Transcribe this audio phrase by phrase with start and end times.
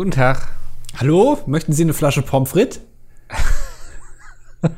[0.00, 0.48] Guten Tag.
[0.96, 2.80] Hallo, möchten Sie eine Flasche Pommes frites?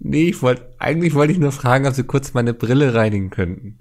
[0.00, 3.78] nee, ich wollte, eigentlich wollte ich nur fragen, ob Sie kurz meine Brille reinigen könnten.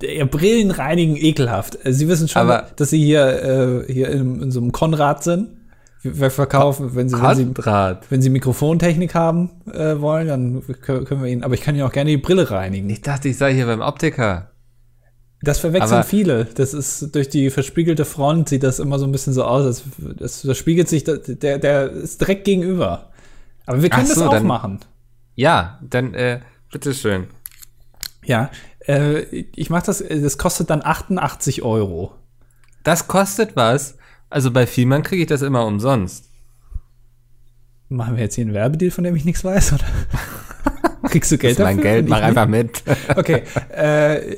[0.00, 1.76] Ihr Brillen reinigen ekelhaft.
[1.84, 5.50] Sie wissen schon, Aber- dass Sie hier, äh, hier in, in so einem Konrad sind.
[6.02, 7.54] Wir verkaufen, wenn Sie, wenn Sie,
[8.08, 11.84] wenn Sie Mikrofontechnik haben äh, wollen, dann kö- können wir Ihnen, aber ich kann Ihnen
[11.84, 12.88] auch gerne die Brille reinigen.
[12.88, 14.51] Ich dachte, ich sei hier beim Optiker.
[15.42, 16.44] Das verwechseln Aber- viele.
[16.44, 19.82] Das ist durch die verspiegelte Front sieht das immer so ein bisschen so aus, als
[20.18, 23.10] das, das spiegelt sich, der, der ist direkt gegenüber.
[23.66, 24.80] Aber wir können so, das auch dann- machen.
[25.34, 27.26] Ja, dann, äh, bitteschön.
[28.24, 28.50] Ja,
[28.86, 29.20] äh,
[29.56, 32.14] ich mache das, äh, das kostet dann 88 Euro.
[32.84, 33.96] Das kostet was.
[34.30, 36.28] Also bei Vielmann kriege ich das immer umsonst.
[37.88, 39.84] Machen wir jetzt hier einen Werbedeal, von dem ich nichts weiß, oder?
[41.08, 41.90] Kriegst du Geld Das ist mein dafür?
[41.92, 42.82] Geld, mach einfach mit.
[43.16, 43.42] Okay.
[43.74, 44.36] Äh,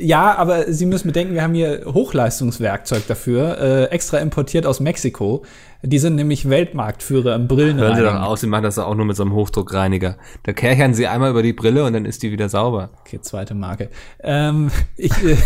[0.00, 5.44] ja, aber Sie müssen bedenken, wir haben hier Hochleistungswerkzeug dafür, äh, extra importiert aus Mexiko.
[5.82, 9.16] Die sind nämlich Weltmarktführer im Hören Sie doch aus, Sie machen das auch nur mit
[9.16, 10.16] so einem Hochdruckreiniger.
[10.44, 12.90] Da kerchern Sie einmal über die Brille und dann ist die wieder sauber.
[13.00, 13.88] Okay, zweite Marke.
[14.22, 15.36] Ähm, ich, äh,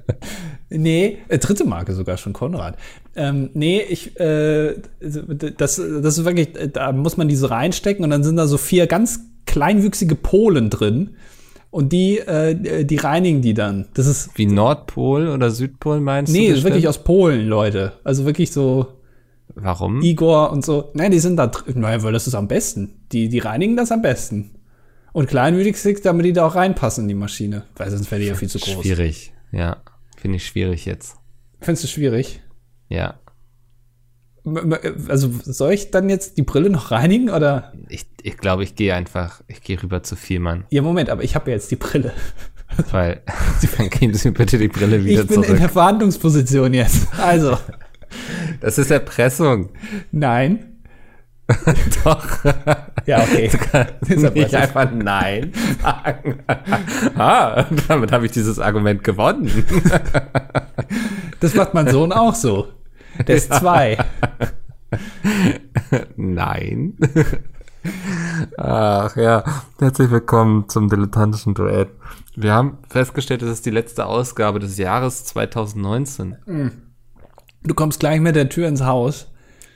[0.68, 2.76] nee, äh, dritte Marke sogar schon, Konrad.
[3.16, 8.10] Ähm, nee, ich, äh, das, das ist wirklich, äh, da muss man diese reinstecken und
[8.10, 11.16] dann sind da so vier ganz kleinwüchsige Polen drin
[11.70, 13.88] und die, äh, die reinigen die dann.
[13.94, 16.50] Das ist, Wie Nordpol oder Südpol meinst nee, du?
[16.50, 17.92] das ist wirklich aus Polen, Leute.
[18.04, 18.86] Also wirklich so
[19.54, 20.02] Warum?
[20.02, 20.90] Igor und so.
[20.94, 23.00] Nein, die sind da drin, naja, weil das ist am besten.
[23.12, 24.54] Die, die reinigen das am besten.
[25.12, 27.64] Und kleinwüchsig, damit die da auch reinpassen in die Maschine.
[27.76, 28.84] Weil sonst wäre die ja viel zu groß.
[28.84, 29.32] Schwierig.
[29.50, 29.78] Ja,
[30.16, 31.16] finde ich schwierig jetzt.
[31.60, 32.40] Findest du schwierig?
[32.88, 33.18] Ja.
[35.08, 37.72] Also soll ich dann jetzt die Brille noch reinigen oder?
[37.88, 40.64] Ich, ich glaube, ich gehe einfach, ich gehe rüber zu Vielmann.
[40.70, 42.12] Ja, Moment, aber ich habe ja jetzt die Brille.
[42.90, 43.22] Weil,
[43.78, 45.58] dann geben Sie mir bitte die Brille wieder Ich bin in zurück.
[45.58, 47.08] der Verhandlungsposition jetzt.
[47.20, 47.56] Also,
[48.60, 49.70] Das ist Erpressung.
[50.12, 50.64] nein.
[52.04, 52.44] Doch.
[53.06, 53.46] Ja, okay.
[53.46, 54.60] Ist Nicht Erpressung.
[54.60, 56.40] einfach Nein sagen.
[57.16, 59.50] ah, damit habe ich dieses Argument gewonnen.
[61.40, 62.68] Das macht mein Sohn auch so.
[63.26, 63.98] Der ist zwei.
[66.16, 66.96] Nein.
[68.56, 69.44] Ach ja,
[69.78, 71.88] herzlich willkommen zum dilettantischen Duett.
[72.36, 76.36] Wir haben festgestellt, das ist die letzte Ausgabe des Jahres 2019.
[77.64, 79.28] Du kommst gleich mit der Tür ins Haus.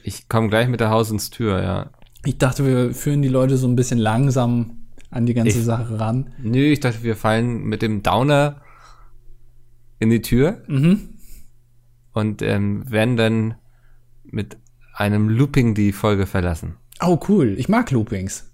[0.05, 1.91] Ich komme gleich mit der Haus ins Tür, ja.
[2.25, 4.79] Ich dachte, wir führen die Leute so ein bisschen langsam
[5.11, 6.33] an die ganze Ich- Sache ran.
[6.39, 8.57] Nö, ich dachte, wir fallen mit dem Downer
[9.99, 11.12] in die Tür Mhm.
[12.13, 13.55] Und ähm, werden dann
[14.25, 14.57] mit
[14.95, 16.77] einem Looping die Folge verlassen.
[17.01, 17.55] Oh, cool.
[17.59, 18.53] Ich mag Loopings.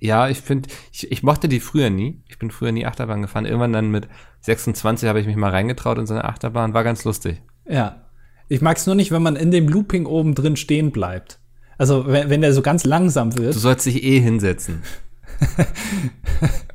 [0.00, 2.22] Ja, ich finde, ich, ich mochte die früher nie.
[2.28, 3.46] Ich bin früher nie Achterbahn gefahren.
[3.46, 4.08] Irgendwann dann mit
[4.40, 6.74] 26 habe ich mich mal reingetraut in so eine Achterbahn.
[6.74, 7.40] War ganz lustig.
[7.66, 8.02] Ja.
[8.48, 11.40] Ich mag es nur nicht, wenn man in dem Looping oben drin stehen bleibt.
[11.78, 13.54] Also, wenn, wenn der so ganz langsam wird.
[13.54, 14.82] Du sollst dich eh hinsetzen.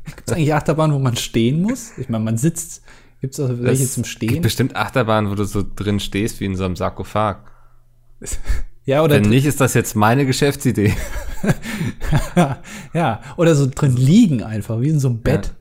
[0.06, 1.97] Gibt es eigentlich Achterbahnen, wo man stehen muss?
[1.97, 2.84] Ich meine, man sitzt.
[3.22, 4.42] Gibt es auch welche Es zum gibt Stehen?
[4.42, 7.38] bestimmt Achterbahnen, wo du so drin stehst wie in so einem Sarkophag.
[8.84, 10.96] Ja, oder Wenn nicht, ist das jetzt meine Geschäftsidee.
[12.96, 15.54] ja, oder so drin liegen einfach, wie in so einem Bett.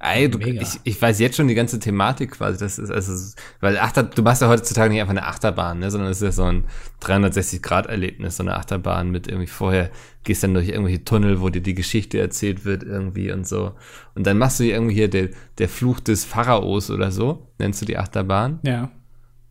[0.00, 2.58] Ey, du, ich, ich weiß jetzt schon die ganze Thematik quasi.
[2.58, 6.10] Das ist, also, weil Achter, du machst ja heutzutage nicht einfach eine Achterbahn, ne, sondern
[6.10, 6.64] es ist ja so ein
[7.02, 9.90] 360-Grad-Erlebnis, so eine Achterbahn mit irgendwie vorher
[10.22, 13.72] gehst dann durch irgendwelche Tunnel, wo dir die Geschichte erzählt wird irgendwie und so.
[14.14, 17.82] Und dann machst du hier irgendwie hier der, der Fluch des Pharaos oder so, nennst
[17.82, 18.60] du die Achterbahn.
[18.62, 18.90] Ja.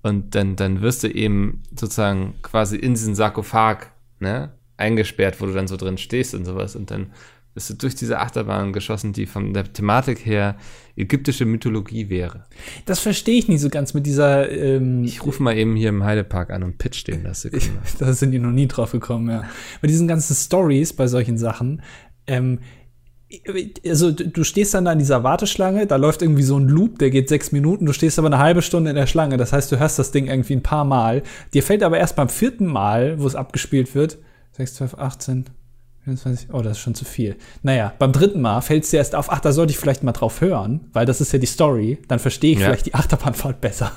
[0.03, 3.87] Und dann, dann wirst du eben sozusagen quasi in diesen Sarkophag,
[4.19, 6.75] ne, eingesperrt, wo du dann so drin stehst und sowas.
[6.75, 7.11] Und dann
[7.57, 10.57] bist du durch diese Achterbahn geschossen, die von der Thematik her
[10.95, 12.43] ägyptische Mythologie wäre.
[12.85, 14.51] Das verstehe ich nicht so ganz mit dieser.
[14.51, 17.47] Ähm, Ich rufe mal eben hier im Heidepark an und pitch den das
[17.99, 19.43] da sind die noch nie drauf gekommen, ja.
[19.81, 21.81] Bei diesen ganzen Stories bei solchen Sachen,
[22.27, 22.59] ähm,
[23.83, 26.99] also du du stehst dann da in dieser Warteschlange, da läuft irgendwie so ein Loop,
[26.99, 29.71] der geht sechs Minuten, du stehst aber eine halbe Stunde in der Schlange, das heißt,
[29.71, 31.23] du hörst das Ding irgendwie ein paar Mal.
[31.55, 34.19] Dir fällt aber erst beim vierten Mal, wo es abgespielt wird,
[34.51, 35.45] 6, 12, 18,
[36.07, 37.35] 24, oh, das ist schon zu viel.
[37.63, 40.13] Naja, beim dritten Mal fällt es dir erst auf, ach, da sollte ich vielleicht mal
[40.13, 42.67] drauf hören, weil das ist ja die Story, dann verstehe ich Ja.
[42.67, 43.91] vielleicht die Achterbahnfahrt besser.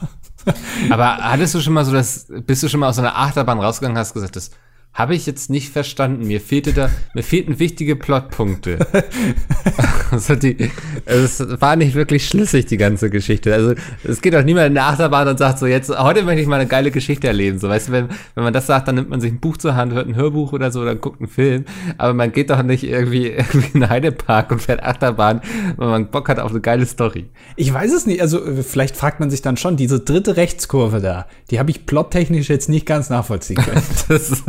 [0.90, 3.96] Aber hattest du schon mal so das, bist du schon mal aus einer Achterbahn rausgegangen,
[3.96, 4.50] hast gesagt, das
[4.92, 6.26] habe ich jetzt nicht verstanden.
[6.26, 8.78] Mir fehlte da, mir fehlten wichtige Plotpunkte.
[10.10, 10.70] also die,
[11.06, 13.54] also es war nicht wirklich schlüssig, die ganze Geschichte.
[13.54, 16.48] Also es geht auch niemand in der Achterbahn und sagt so, jetzt, heute möchte ich
[16.48, 17.58] mal eine geile Geschichte erleben.
[17.58, 19.76] So, weißt du, wenn, wenn man das sagt, dann nimmt man sich ein Buch zur
[19.76, 21.64] Hand, hört ein Hörbuch oder so, dann guckt einen Film.
[21.96, 25.40] Aber man geht doch nicht irgendwie, irgendwie in den Heidepark und fährt Achterbahn,
[25.76, 27.26] weil man Bock hat auf eine geile Story.
[27.54, 28.20] Ich weiß es nicht.
[28.20, 32.48] Also vielleicht fragt man sich dann schon, diese dritte Rechtskurve da, die habe ich plottechnisch
[32.48, 33.80] jetzt nicht ganz nachvollziehen können.
[34.08, 34.42] Das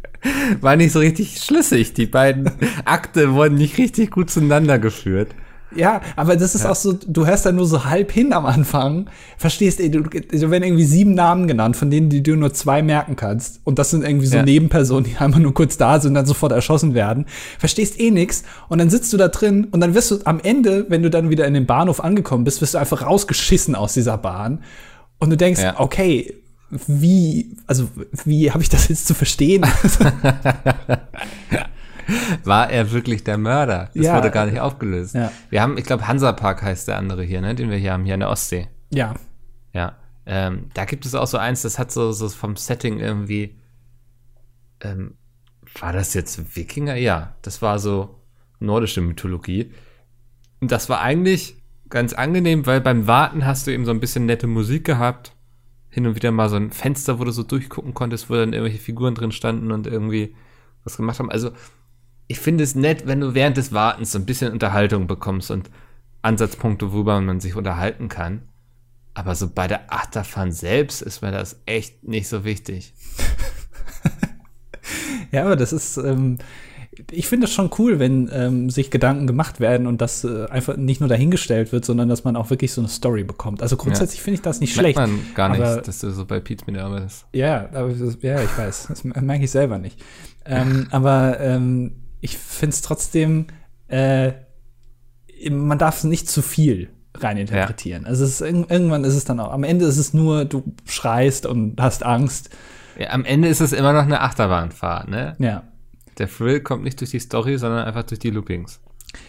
[0.60, 1.94] war nicht so richtig schlüssig.
[1.94, 2.50] Die beiden
[2.84, 5.34] Akte wurden nicht richtig gut zueinander geführt.
[5.74, 6.70] Ja, aber das ist ja.
[6.70, 9.10] auch so, du hörst da nur so halb hin am Anfang.
[9.36, 13.16] Verstehst du, du werden irgendwie sieben Namen genannt, von denen die du nur zwei merken
[13.16, 13.60] kannst.
[13.64, 14.42] Und das sind irgendwie so ja.
[14.42, 17.26] Nebenpersonen, die einmal nur kurz da sind und dann sofort erschossen werden.
[17.58, 18.44] Verstehst eh nix.
[18.68, 21.28] Und dann sitzt du da drin und dann wirst du am Ende, wenn du dann
[21.28, 24.62] wieder in den Bahnhof angekommen bist, wirst du einfach rausgeschissen aus dieser Bahn.
[25.18, 25.78] Und du denkst, ja.
[25.78, 26.34] okay,
[26.70, 27.88] wie, also
[28.24, 29.64] wie habe ich das jetzt zu verstehen?
[32.44, 33.90] War er wirklich der Mörder?
[33.94, 35.14] Das ja, wurde gar nicht aufgelöst.
[35.14, 35.30] Ja.
[35.50, 38.14] Wir haben, ich glaube, Hansapark heißt der andere hier, ne, den wir hier haben, hier
[38.14, 38.68] in der Ostsee.
[38.90, 39.14] Ja.
[39.72, 39.96] Ja.
[40.26, 43.56] Ähm, da gibt es auch so eins, das hat so, so vom Setting irgendwie.
[44.80, 45.14] Ähm,
[45.80, 46.96] war das jetzt Wikinger?
[46.96, 48.20] Ja, das war so
[48.58, 49.72] nordische Mythologie.
[50.60, 51.56] Und das war eigentlich
[51.88, 55.32] ganz angenehm, weil beim Warten hast du eben so ein bisschen nette Musik gehabt
[55.90, 58.78] hin und wieder mal so ein Fenster, wo du so durchgucken konntest, wo dann irgendwelche
[58.82, 60.34] Figuren drin standen und irgendwie
[60.84, 61.30] was gemacht haben.
[61.30, 61.50] Also
[62.26, 65.70] ich finde es nett, wenn du während des Wartens so ein bisschen Unterhaltung bekommst und
[66.22, 68.42] Ansatzpunkte, worüber man sich unterhalten kann.
[69.14, 72.92] Aber so bei der Achterfahrt selbst ist mir das echt nicht so wichtig.
[75.32, 76.38] ja, aber das ist, ähm,
[77.10, 80.76] ich finde es schon cool, wenn ähm, sich Gedanken gemacht werden und das äh, einfach
[80.76, 83.62] nicht nur dahingestellt wird, sondern dass man auch wirklich so eine Story bekommt.
[83.62, 84.24] Also grundsätzlich ja.
[84.24, 84.98] finde ich das nicht merkt schlecht.
[84.98, 87.26] man gar nicht, dass du so bei Pete mit arbeitest.
[87.32, 87.90] Ja, aber
[88.22, 88.86] ja, ich weiß.
[88.88, 90.02] Das merke ich selber nicht.
[90.44, 93.46] Ähm, aber ähm, ich finde es trotzdem,
[93.88, 94.32] äh,
[95.50, 98.02] man darf es nicht zu viel reininterpretieren.
[98.02, 98.08] Ja.
[98.08, 101.80] Also ist, irgendwann ist es dann auch, am Ende ist es nur, du schreist und
[101.80, 102.50] hast Angst.
[102.98, 105.36] Ja, am Ende ist es immer noch eine Achterbahnfahrt, ne?
[105.38, 105.62] Ja.
[106.18, 108.80] Der Thrill kommt nicht durch die Story, sondern einfach durch die Loopings.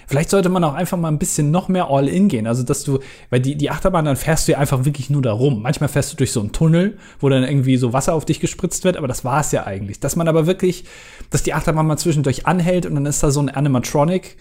[0.07, 2.47] Vielleicht sollte man auch einfach mal ein bisschen noch mehr All-In gehen.
[2.47, 2.99] Also, dass du,
[3.29, 5.61] weil die, die Achterbahn, dann fährst du ja einfach wirklich nur da rum.
[5.61, 8.83] Manchmal fährst du durch so einen Tunnel, wo dann irgendwie so Wasser auf dich gespritzt
[8.83, 9.99] wird, aber das war es ja eigentlich.
[9.99, 10.85] Dass man aber wirklich,
[11.29, 14.37] dass die Achterbahn mal zwischendurch anhält und dann ist da so ein Animatronic,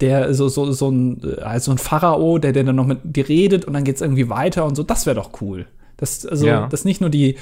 [0.00, 3.64] der so, so, so ein, also ein Pharao, der, der dann noch mit dir redet
[3.64, 4.82] und dann geht's irgendwie weiter und so.
[4.82, 5.66] Das wäre doch cool.
[5.96, 6.68] Das, also, ja.
[6.68, 7.36] dass nicht nur die,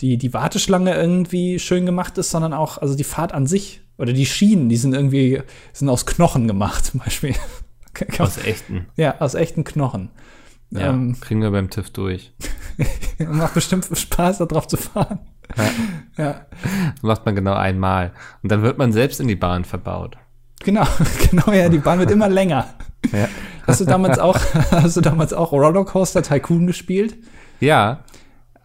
[0.00, 4.12] die, die Warteschlange irgendwie schön gemacht ist, sondern auch, also die Fahrt an sich oder
[4.12, 5.42] die Schienen, die sind irgendwie,
[5.72, 7.34] sind aus Knochen gemacht, zum Beispiel.
[8.18, 8.86] aus echten.
[8.96, 10.10] Ja, aus echten Knochen.
[10.70, 12.32] Ja, ähm, kriegen wir beim TÜV durch.
[13.18, 15.20] macht bestimmt Spaß, da drauf zu fahren.
[15.56, 15.70] Ja.
[16.24, 16.46] ja.
[16.94, 18.12] Das macht man genau einmal.
[18.42, 20.16] Und dann wird man selbst in die Bahn verbaut.
[20.64, 20.86] Genau,
[21.30, 22.66] genau, ja, die Bahn wird immer länger.
[23.12, 23.28] Ja.
[23.66, 24.38] Hast du damals auch,
[24.70, 27.16] hast du damals auch Rollercoaster Tycoon gespielt?
[27.60, 28.04] Ja.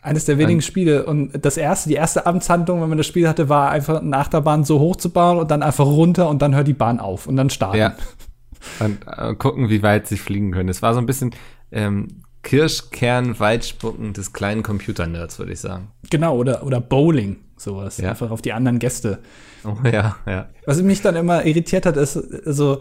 [0.09, 1.05] Eines der wenigen Spiele.
[1.05, 4.63] Und das erste, die erste Amtshandlung, wenn man das Spiel hatte, war einfach eine Achterbahn
[4.63, 7.35] so hoch zu bauen und dann einfach runter und dann hört die Bahn auf und
[7.35, 7.77] dann starten.
[7.77, 7.95] Ja.
[8.79, 10.69] Und äh, gucken, wie weit sie fliegen können.
[10.69, 11.31] Es war so ein bisschen
[11.71, 15.91] ähm, Kirschkern-Weitspucken des kleinen Computer-Nerds, würde ich sagen.
[16.09, 17.97] Genau, oder, oder Bowling, sowas.
[17.97, 18.09] Ja.
[18.09, 19.19] Einfach auf die anderen Gäste.
[19.63, 20.49] Oh ja, ja.
[20.65, 22.79] Was mich dann immer irritiert hat, ist, also,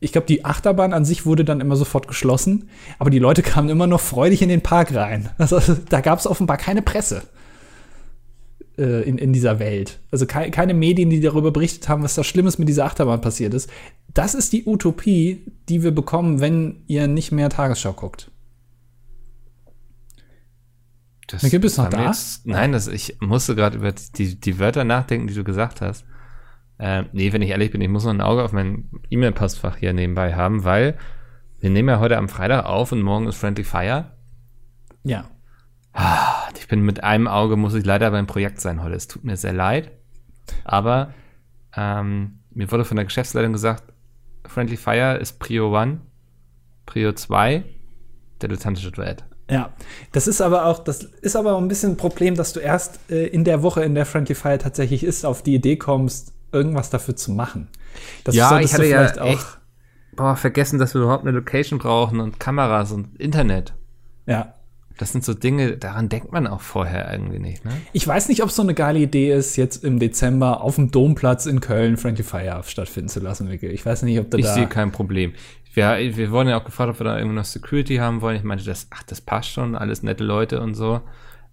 [0.00, 2.68] ich glaube, die Achterbahn an sich wurde dann immer sofort geschlossen,
[2.98, 5.30] aber die Leute kamen immer noch freudig in den Park rein.
[5.38, 7.22] Also da gab es offenbar keine Presse
[8.76, 9.98] äh, in, in dieser Welt.
[10.10, 13.54] Also ke keine Medien, die darüber berichtet haben, was da Schlimmes mit dieser Achterbahn passiert
[13.54, 13.68] ist.
[14.14, 18.30] Das ist die Utopie, die wir bekommen, wenn ihr nicht mehr Tagesschau guckt.
[21.26, 22.06] Das gibt es noch da?
[22.06, 26.04] Jetzt, nein, das, ich musste gerade über die, die Wörter nachdenken, die du gesagt hast.
[26.78, 29.92] Äh, nee, wenn ich ehrlich bin, ich muss noch ein Auge auf mein E-Mail-Postfach hier
[29.92, 30.96] nebenbei haben, weil
[31.60, 34.12] wir nehmen ja heute am Freitag auf und morgen ist Friendly Fire.
[35.02, 35.24] Ja.
[35.92, 38.94] Ah, ich bin mit einem Auge, muss ich leider beim Projekt sein heute.
[38.94, 39.90] Es tut mir sehr leid.
[40.64, 41.12] Aber
[41.76, 43.92] ähm, mir wurde von der Geschäftsleitung gesagt,
[44.46, 45.98] Friendly Fire ist Prio 1,
[46.86, 47.64] Prio 2,
[48.40, 49.24] der dilettantische Duett.
[49.50, 49.72] Ja,
[50.12, 53.26] das ist aber auch, das ist aber ein bisschen ein Problem, dass du erst äh,
[53.26, 57.16] in der Woche, in der Friendly Fire tatsächlich ist, auf die Idee kommst, irgendwas dafür
[57.16, 57.68] zu machen.
[58.24, 59.58] Das ja, ich hatte ja echt
[60.18, 63.72] boah, vergessen, dass wir überhaupt eine Location brauchen und Kameras und Internet.
[64.26, 64.54] Ja.
[64.98, 67.70] Das sind so Dinge, daran denkt man auch vorher irgendwie nicht, ne?
[67.92, 70.90] Ich weiß nicht, ob es so eine geile Idee ist, jetzt im Dezember auf dem
[70.90, 74.66] Domplatz in Köln Friendly Fire stattfinden zu lassen, Ich weiß nicht, ob da Ich sehe
[74.66, 75.34] kein Problem.
[75.72, 78.36] Wir, wir wurden ja auch gefragt, ob wir da irgendwie noch Security haben wollen.
[78.36, 81.00] Ich meinte, das, ach, das passt schon, alles nette Leute und so.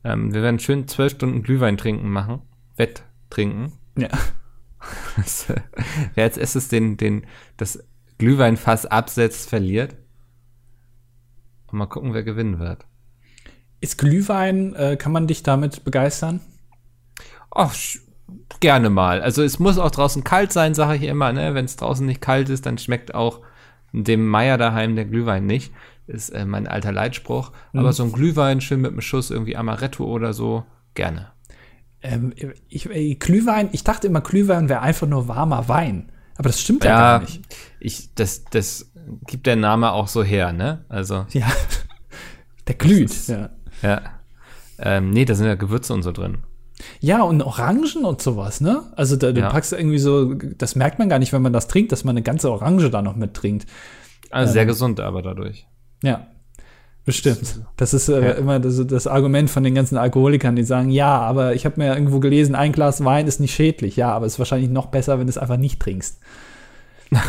[0.04, 2.42] Ähm, wir werden schön zwölf Stunden Glühwein trinken machen,
[2.78, 4.10] Wett trinken Ja.
[5.48, 5.62] Äh,
[6.14, 7.26] Wer als erstes den, den,
[7.58, 7.84] das
[8.18, 9.96] Glühweinfass absetzt, verliert.
[11.68, 12.86] Und mal gucken, wer gewinnen wird.
[13.82, 16.42] Ist Glühwein, äh, kann man dich damit begeistern?
[17.52, 17.74] Ach,
[18.60, 19.22] gerne mal.
[19.22, 21.32] Also es muss auch draußen kalt sein, sage ich immer.
[21.34, 21.54] Ne?
[21.54, 23.42] Wenn es draußen nicht kalt ist, dann schmeckt auch
[23.92, 25.74] dem Meier daheim der Glühwein nicht.
[26.08, 27.52] Ist äh, mein alter Leitspruch.
[27.74, 31.35] Aber so ein Glühwein schön mit einem Schuss irgendwie Amaretto oder so, gerne.
[32.06, 32.34] Ähm,
[32.70, 36.12] ich, äh, Glühwein, ich dachte immer, Glühwein wäre einfach nur warmer Wein.
[36.38, 37.42] Aber das stimmt ja, Ja, gar nicht.
[37.80, 38.92] ich, das, das
[39.28, 40.86] gibt der Name auch so her, ne?
[40.90, 41.48] Also, Ja.
[42.68, 43.10] Der glüht.
[43.12, 43.50] ist- Ja.
[43.82, 44.02] ja.
[44.80, 46.40] Ähm, nee, da sind ja Gewürze und so drin.
[47.00, 48.92] ja, und Orangen und sowas, ne?
[48.98, 49.50] Also da, du Ja.
[49.50, 52.24] packst irgendwie so, das merkt man gar nicht, wenn man das trinkt, dass man eine
[52.24, 53.66] ganze Orange da noch mit trinkt.
[54.32, 55.68] Also sehr gesund aber dadurch.
[56.04, 56.28] Ja,
[57.06, 57.62] bestimmt.
[57.78, 58.32] Das ist äh, Ja.
[58.34, 61.94] immer das, das Argument von den ganzen Alkoholikern, die sagen, ja, aber ich habe mir
[61.94, 63.96] irgendwo gelesen, ein Glas Wein ist nicht schädlich.
[63.96, 66.20] Ja, aber es ist wahrscheinlich noch besser, wenn du es einfach nicht trinkst.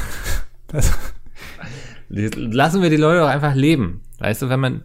[2.09, 4.01] Lassen wir die Leute doch einfach leben.
[4.19, 4.83] Weißt du, wenn man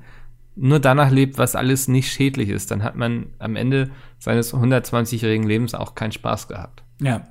[0.56, 5.48] nur danach lebt, was alles nicht schädlich ist, dann hat man am Ende seines 120-jährigen
[5.48, 6.84] Lebens auch keinen Spaß gehabt.
[7.02, 7.28] ja.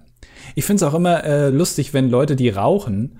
[0.54, 3.18] Ich finde es auch immer äh, lustig, wenn Leute, die rauchen,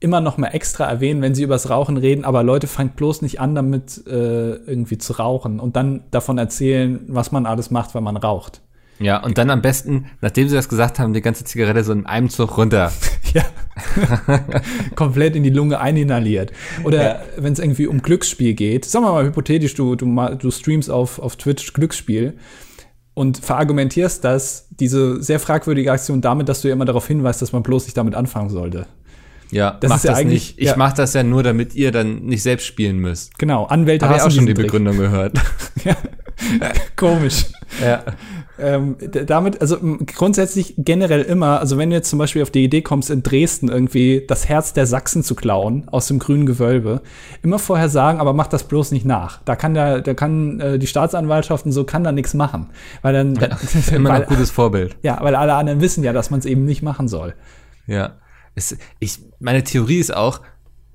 [0.00, 3.40] immer noch mal extra erwähnen, wenn sie übers Rauchen reden, aber Leute fangt bloß nicht
[3.40, 8.04] an, damit äh, irgendwie zu rauchen und dann davon erzählen, was man alles macht, wenn
[8.04, 8.60] man raucht.
[9.00, 12.06] Ja, und dann am besten, nachdem sie das gesagt haben, die ganze Zigarette so in
[12.06, 12.92] einem Zug runter.
[13.34, 13.42] Ja.
[14.94, 16.52] Komplett in die Lunge eininhaliert.
[16.84, 20.06] Oder wenn es irgendwie um Glücksspiel geht, sagen wir mal hypothetisch, du, du,
[20.38, 22.34] du streamst auf, auf Twitch Glücksspiel
[23.14, 27.50] und verargumentierst das, diese sehr fragwürdige Aktion damit, dass du ja immer darauf hinweist, dass
[27.50, 28.86] man bloß nicht damit anfangen sollte.
[29.50, 30.58] Ja, Das ist ja das eigentlich- nicht.
[30.58, 30.74] Ich ja.
[30.76, 33.38] mach das ja nur, damit ihr dann nicht selbst spielen müsst.
[33.38, 34.66] Genau, Anwälte Habe ich auch schon die diesen Trick.
[34.72, 35.38] Begründung gehört.
[35.84, 35.96] Ja.
[36.96, 37.46] Komisch.
[37.80, 38.02] ja.
[38.58, 38.96] Ähm,
[39.26, 39.76] damit, also
[40.16, 43.68] grundsätzlich generell immer, also wenn du jetzt zum Beispiel auf die Idee kommst, in Dresden
[43.68, 47.02] irgendwie das Herz der Sachsen zu klauen aus dem grünen Gewölbe,
[47.42, 49.40] immer vorher sagen, aber mach das bloß nicht nach.
[49.44, 52.70] Da kann der, da kann äh, die Staatsanwaltschaft und so kann da nichts machen,
[53.02, 53.34] weil dann,
[53.94, 54.96] Immer weil, noch gutes Vorbild.
[55.02, 57.34] ja, weil alle anderen wissen ja, dass man es eben nicht machen soll.
[57.86, 58.12] Ja.
[58.54, 60.40] Es, ich, meine Theorie ist auch,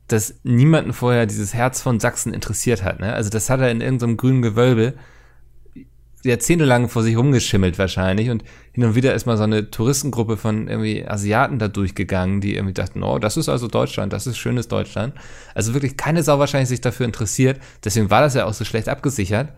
[0.07, 2.99] dass niemanden vorher dieses Herz von Sachsen interessiert hat.
[2.99, 3.13] Ne?
[3.13, 4.95] Also das hat er in irgendeinem grünen Gewölbe
[6.23, 10.67] jahrzehntelang vor sich rumgeschimmelt wahrscheinlich und hin und wieder ist mal so eine Touristengruppe von
[10.67, 14.67] irgendwie Asiaten da durchgegangen, die irgendwie dachten, oh, das ist also Deutschland, das ist schönes
[14.67, 15.13] Deutschland.
[15.55, 17.59] Also wirklich keine Sau wahrscheinlich sich dafür interessiert.
[17.83, 19.53] Deswegen war das ja auch so schlecht abgesichert.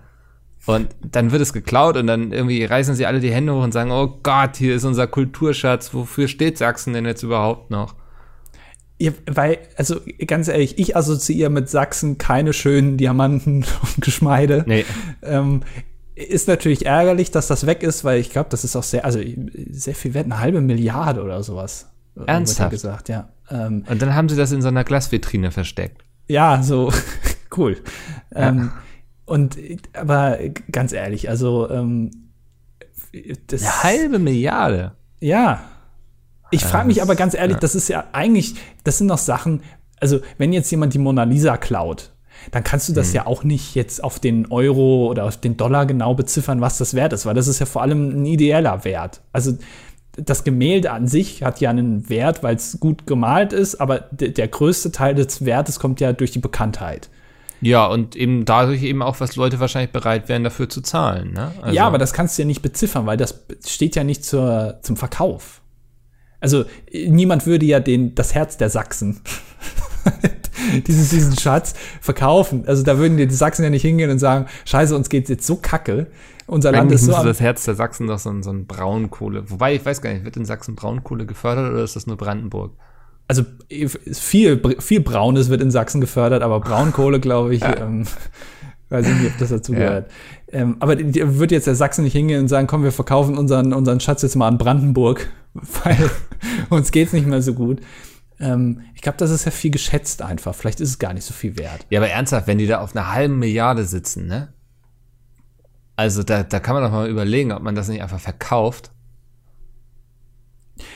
[0.67, 3.71] Und dann wird es geklaut und dann irgendwie reißen sie alle die Hände hoch und
[3.71, 7.95] sagen, oh Gott, hier ist unser Kulturschatz, wofür steht Sachsen denn jetzt überhaupt noch?
[8.99, 14.63] Ja, weil, also ganz ehrlich, ich assoziiere mit Sachsen keine schönen Diamanten und Geschmeide.
[14.67, 14.85] Nee.
[15.23, 15.61] Ähm,
[16.13, 19.19] ist natürlich ärgerlich, dass das weg ist, weil ich glaube, das ist auch sehr, also
[19.71, 21.89] sehr viel wert, eine halbe Milliarde oder sowas.
[22.15, 22.69] ja Ernsthaft?
[22.69, 23.29] gesagt, ja.
[23.49, 26.03] Ähm, Und dann haben sie das in so einer Glasvitrine versteckt.
[26.27, 26.93] ja, so
[27.57, 27.77] cool.
[28.35, 28.71] Ähm,
[29.31, 29.57] und
[29.93, 30.38] aber
[30.71, 32.11] ganz ehrlich, also ähm,
[33.47, 34.91] das Eine halbe Milliarde.
[35.19, 35.61] Ja.
[36.51, 39.61] Ich frage mich aber ganz ehrlich, das ist ja eigentlich, das sind noch Sachen,
[40.00, 42.11] also wenn jetzt jemand die Mona Lisa klaut,
[42.51, 43.15] dann kannst du das Hm.
[43.15, 46.93] ja auch nicht jetzt auf den Euro oder auf den Dollar genau beziffern, was das
[46.93, 49.21] wert ist, weil das ist ja vor allem ein ideeller Wert.
[49.31, 49.53] Also
[50.17, 54.31] das Gemälde an sich hat ja einen Wert, weil es gut gemalt ist, aber de-
[54.31, 57.09] der größte Teil des Wertes kommt ja durch die Bekanntheit.
[57.61, 61.33] Ja, und eben dadurch eben auch, was Leute wahrscheinlich bereit wären, dafür zu zahlen.
[61.33, 61.51] Ne?
[61.61, 64.79] Also, ja, aber das kannst du ja nicht beziffern, weil das steht ja nicht zur,
[64.81, 65.61] zum Verkauf.
[66.39, 69.21] Also niemand würde ja den, das Herz der Sachsen,
[70.87, 72.63] diesen, diesen Schatz, verkaufen.
[72.65, 75.57] Also da würden die, Sachsen ja nicht hingehen und sagen, scheiße, uns geht's jetzt so
[75.57, 76.07] kacke.
[76.47, 79.51] Unser Land ist so das Herz der Sachsen doch so ein, so ein Braunkohle.
[79.51, 82.71] Wobei, ich weiß gar nicht, wird in Sachsen Braunkohle gefördert oder ist das nur Brandenburg?
[83.31, 88.05] Also äh, viel, viel Braunes wird in Sachsen gefördert, aber Braunkohle, glaube ich, ähm,
[88.89, 89.79] weiß ich nicht, ob das dazu Ja.
[89.79, 90.11] gehört.
[90.51, 94.01] Ähm, aber wird jetzt der Sachsen nicht hingehen und sagen, komm, wir verkaufen unseren, unseren
[94.01, 96.09] Schatz jetzt mal an Brandenburg, weil
[96.69, 97.79] uns geht's nicht mehr so gut.
[98.38, 100.53] Ähm, ich glaube, das ist ja viel geschätzt einfach.
[100.53, 101.85] Vielleicht ist es gar nicht so viel wert.
[101.89, 104.50] Ja, aber ernsthaft, wenn die da auf einer halben Milliarde sitzen, ne?
[105.95, 108.91] Also da, da kann man doch mal überlegen, ob man das nicht einfach verkauft.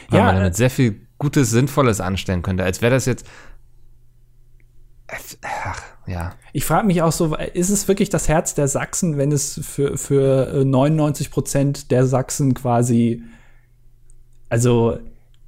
[0.09, 2.63] Weil Ja, man äh, damit sehr viel Gutes, Sinnvolles anstellen könnte.
[2.63, 3.25] Als wäre das jetzt.
[5.41, 6.33] Ach, ja.
[6.53, 9.97] Ich frage mich auch so, ist es wirklich das Herz der Sachsen, wenn es für,
[9.97, 13.23] für äh, 99 Prozent der Sachsen quasi,
[14.49, 14.99] also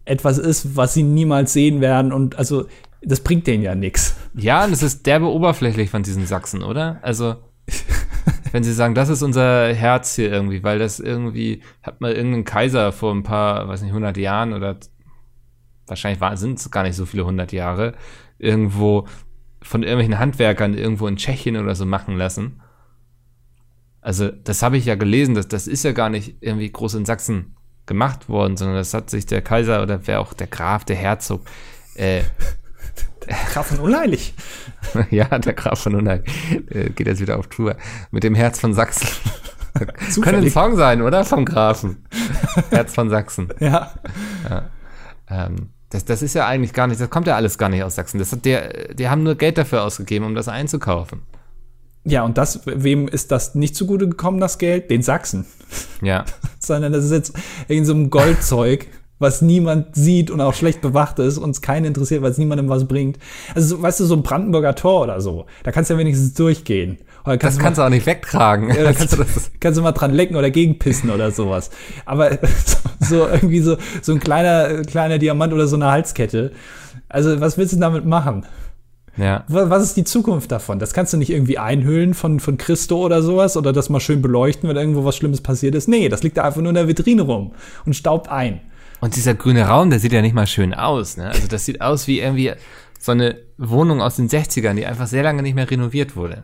[0.05, 2.65] etwas ist, was sie niemals sehen werden und also
[3.03, 4.15] das bringt denen ja nichts.
[4.33, 6.97] Ja, und es ist derbe oberflächlich von diesen Sachsen, oder?
[7.03, 7.35] Also,
[8.51, 12.45] wenn sie sagen, das ist unser Herz hier irgendwie, weil das irgendwie, hat mal irgendein
[12.45, 14.77] Kaiser vor ein paar, weiß nicht, 100 Jahren oder
[15.87, 17.93] wahrscheinlich sind es gar nicht so viele 100 Jahre,
[18.37, 19.07] irgendwo
[19.61, 22.61] von irgendwelchen Handwerkern irgendwo in Tschechien oder so machen lassen.
[24.01, 27.05] Also, das habe ich ja gelesen, das, das ist ja gar nicht irgendwie groß in
[27.05, 30.95] Sachsen gemacht worden, sondern das hat sich der Kaiser oder wer auch der Graf, der
[30.95, 31.41] Herzog,
[31.95, 32.21] äh,
[33.51, 34.33] Graf von Unheilig.
[35.09, 36.29] ja, der Graf von Unheilig
[36.69, 37.75] äh, geht jetzt wieder auf Tour
[38.11, 39.07] mit dem Herz von Sachsen.
[40.21, 41.23] Könnte ein Song sein, oder?
[41.23, 42.05] Vom Grafen.
[42.69, 43.49] Herz von Sachsen.
[43.59, 43.93] Ja.
[44.49, 44.69] ja.
[45.29, 47.95] Ähm, das, das ist ja eigentlich gar nicht, das kommt ja alles gar nicht aus
[47.95, 48.19] Sachsen.
[48.19, 51.21] Das hat der, die haben nur Geld dafür ausgegeben, um das einzukaufen.
[52.03, 54.89] Ja, und das, wem ist das nicht zugute gekommen, das Geld?
[54.89, 55.45] Den Sachsen.
[56.01, 56.25] Ja.
[56.59, 57.33] Sondern das ist jetzt
[57.67, 58.87] irgend so ein Goldzeug,
[59.19, 62.87] was niemand sieht und auch schlecht bewacht ist, uns keinen interessiert, weil es niemandem was
[62.87, 63.17] bringt.
[63.55, 66.97] Also, weißt du, so ein Brandenburger Tor oder so, da kannst du ja wenigstens durchgehen.
[67.31, 68.69] Kannst das kannst mal, du auch nicht wegtragen.
[68.69, 69.25] Ja, da kannst, du,
[69.59, 71.69] kannst du mal dran lecken oder gegenpissen oder sowas.
[72.05, 72.31] Aber
[72.65, 76.51] so, so irgendwie so, so ein kleiner, kleiner Diamant oder so eine Halskette.
[77.09, 78.45] Also, was willst du damit machen?
[79.17, 79.43] Ja.
[79.47, 80.77] Was ist die Zukunft davon?
[80.77, 84.21] Das kannst du nicht irgendwie einhüllen von, von Christo oder sowas oder das mal schön
[84.21, 85.87] beleuchten, wenn irgendwo was Schlimmes passiert ist.
[85.87, 87.53] Nee, das liegt da einfach nur in der Vitrine rum
[87.85, 88.61] und staubt ein.
[88.99, 91.17] Und dieser grüne Raum, der sieht ja nicht mal schön aus.
[91.17, 91.27] Ne?
[91.27, 92.53] Also das sieht aus wie irgendwie
[92.99, 96.43] so eine Wohnung aus den 60ern, die einfach sehr lange nicht mehr renoviert wurde.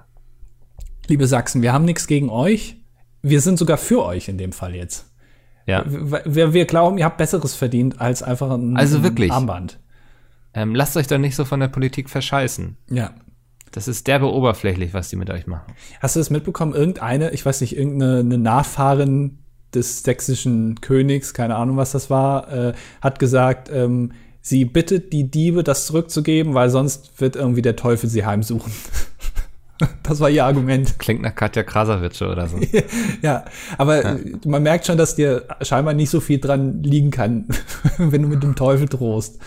[1.07, 2.77] Liebe Sachsen, wir haben nichts gegen euch.
[3.22, 5.12] Wir sind sogar für euch in dem Fall jetzt.
[5.65, 5.86] Ja.
[5.88, 9.31] Wir, wir glauben, ihr habt Besseres verdient als einfach ein, also wirklich.
[9.31, 9.79] Armband.
[10.53, 12.77] Ähm, lasst euch doch nicht so von der Politik verscheißen.
[12.89, 13.13] Ja.
[13.72, 15.74] Das ist derbe oberflächlich, was die mit euch machen.
[16.00, 16.74] Hast du das mitbekommen?
[16.74, 19.39] Irgendeine, ich weiß nicht, irgendeine Nachfahrin
[19.74, 25.31] des sächsischen Königs, keine Ahnung, was das war, äh, hat gesagt, ähm, sie bittet die
[25.31, 28.72] Diebe, das zurückzugeben, weil sonst wird irgendwie der Teufel sie heimsuchen.
[30.03, 30.99] Das war ihr Argument.
[30.99, 32.59] Klingt nach Katja Krasavitsche oder so.
[33.21, 33.45] ja,
[33.77, 34.17] aber ja.
[34.45, 37.45] man merkt schon, dass dir scheinbar nicht so viel dran liegen kann,
[37.97, 39.39] wenn du mit dem Teufel drohst.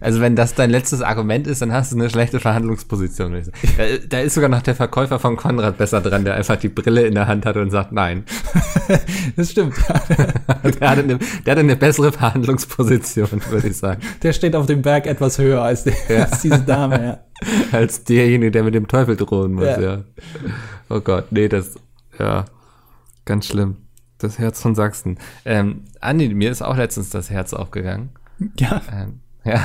[0.00, 3.32] Also wenn das dein letztes Argument ist, dann hast du eine schlechte Verhandlungsposition.
[3.76, 7.02] Da, da ist sogar noch der Verkäufer von Konrad besser dran, der einfach die Brille
[7.02, 8.24] in der Hand hat und sagt Nein.
[9.36, 9.74] das stimmt.
[10.80, 14.00] der, hat eine, der hat eine bessere Verhandlungsposition, würde ich sagen.
[14.22, 16.24] Der steht auf dem Berg etwas höher als, der, ja.
[16.24, 17.18] als diese Dame, ja.
[17.72, 19.80] als derjenige, der mit dem Teufel drohen muss, ja.
[19.80, 20.04] ja.
[20.88, 21.76] Oh Gott, nee, das,
[22.18, 22.44] ja,
[23.24, 23.76] ganz schlimm.
[24.18, 25.18] Das Herz von Sachsen.
[25.44, 28.10] Ähm, Andi, mir ist auch letztens das Herz aufgegangen.
[28.58, 28.82] Ja.
[28.92, 29.64] Ähm, ja.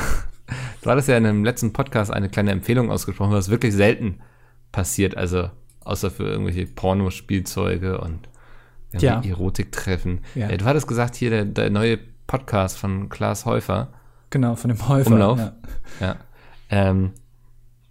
[0.81, 4.19] Du hattest ja in einem letzten Podcast eine kleine Empfehlung ausgesprochen, was wirklich selten
[4.71, 5.49] passiert, also
[5.83, 8.29] außer für irgendwelche Pornospielzeuge und
[8.93, 9.21] ja.
[9.21, 10.21] Erotiktreffen.
[10.35, 10.49] Ja.
[10.49, 13.89] Äh, du hattest gesagt, hier der, der neue Podcast von Klaas Häufer.
[14.29, 15.11] Genau, von dem Häufer.
[15.11, 15.39] Umlauf.
[15.39, 15.53] Ja.
[15.99, 16.15] ja.
[16.69, 17.11] Ähm,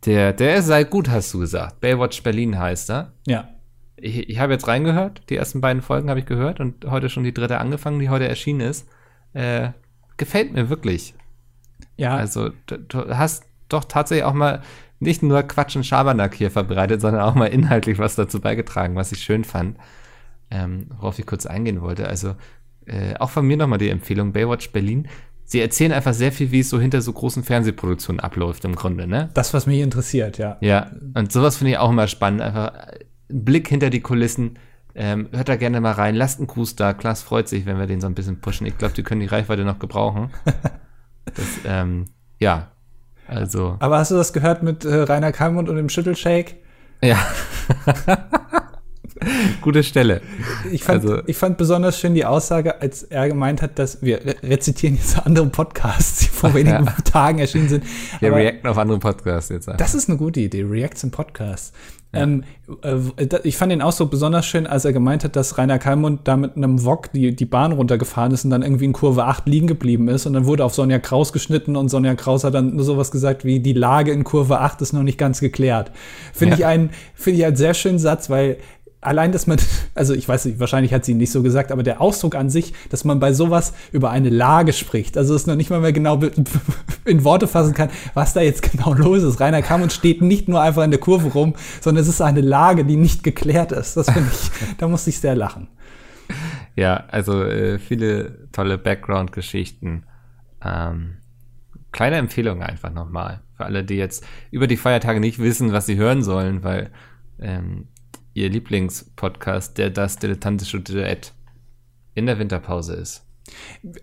[0.07, 1.81] der, der sei gut, hast du gesagt.
[1.81, 3.13] Baywatch Berlin heißt er.
[3.27, 3.49] Ja.
[3.97, 7.25] Ich, ich habe jetzt reingehört, die ersten beiden Folgen habe ich gehört und heute schon
[7.25, 8.89] die dritte angefangen, die heute erschienen ist.
[9.33, 9.71] Äh,
[10.17, 11.15] gefällt mir wirklich.
[11.97, 12.17] Ja.
[12.17, 14.63] Also, du, du hast doch tatsächlich auch mal
[15.01, 19.13] nicht nur Quatsch und Schabernack hier verbreitet, sondern auch mal inhaltlich was dazu beigetragen, was
[19.13, 19.79] ich schön fand,
[20.51, 22.09] ähm, worauf ich kurz eingehen wollte.
[22.09, 22.35] Also,
[22.87, 25.09] äh, auch von mir nochmal die Empfehlung, Baywatch Berlin
[25.45, 29.07] sie erzählen einfach sehr viel, wie es so hinter so großen Fernsehproduktionen abläuft im Grunde,
[29.07, 29.31] ne?
[29.35, 30.57] Das, was mich interessiert, ja.
[30.61, 32.43] Ja, und sowas finde ich auch immer spannend.
[32.43, 32.73] Einfach
[33.31, 34.59] ein Blick hinter die Kulissen.
[34.95, 36.15] Ähm, hört da gerne mal rein.
[36.15, 36.95] Lasst einen Gruß da.
[36.95, 38.67] Klaas freut sich, wenn wir den so ein bisschen pushen.
[38.67, 40.31] Ich glaube, die können die Reichweite noch gebrauchen.
[41.25, 42.07] das, ähm,
[42.39, 42.69] ja,
[43.27, 43.77] also.
[43.81, 46.57] Aber hast du das gehört mit äh, Rainer Kalmund und dem Schüttelshake?
[47.03, 47.19] Ja.
[49.61, 50.21] Gute Stelle.
[50.71, 54.21] Ich fand, also, ich fand besonders schön die Aussage, als er gemeint hat, dass wir
[54.43, 56.95] rezitieren jetzt andere Podcasts, die vor wenigen ja.
[57.05, 57.85] Tagen erschienen sind.
[58.21, 59.69] Wir Aber reacten auf andere Podcasts jetzt.
[59.69, 59.79] Einfach.
[59.79, 61.73] Das ist eine gute Idee, Reacts in Podcasts.
[62.15, 62.23] Ja.
[62.23, 62.45] Ähm,
[62.83, 66.37] äh, ich fand den Ausdruck besonders schön, als er gemeint hat, dass Rainer Kalmund da
[66.37, 69.67] mit einem Wok die, die Bahn runtergefahren ist und dann irgendwie in Kurve 8 liegen
[69.67, 70.27] geblieben ist.
[70.27, 73.45] Und dann wurde auf Sonja Kraus geschnitten und Sonja Kraus hat dann nur sowas gesagt
[73.45, 75.91] wie, die Lage in Kurve 8 ist noch nicht ganz geklärt.
[76.33, 76.59] Finde ja.
[76.59, 78.59] ich einen, finde ich einen sehr schönen Satz, weil
[79.07, 79.59] allein, dass man,
[79.95, 82.73] also ich weiß nicht, wahrscheinlich hat sie nicht so gesagt, aber der Ausdruck an sich,
[82.91, 86.21] dass man bei sowas über eine Lage spricht, also es noch nicht mal mehr genau
[87.05, 89.41] in Worte fassen kann, was da jetzt genau los ist.
[89.41, 92.85] Rainer Kammund steht nicht nur einfach in der Kurve rum, sondern es ist eine Lage,
[92.85, 93.97] die nicht geklärt ist.
[93.97, 95.69] Das finde ich, da musste ich sehr lachen.
[96.77, 100.05] Ja, also äh, viele tolle Background-Geschichten.
[100.65, 101.19] Ähm,
[101.93, 105.97] kleine Empfehlung einfach nochmal für alle, die jetzt über die Feiertage nicht wissen, was sie
[105.97, 106.91] hören sollen, weil
[107.39, 107.89] ähm,
[108.35, 111.33] Ihr Lieblingspodcast, der das dilettantische Duett
[112.15, 113.25] in der Winterpause ist.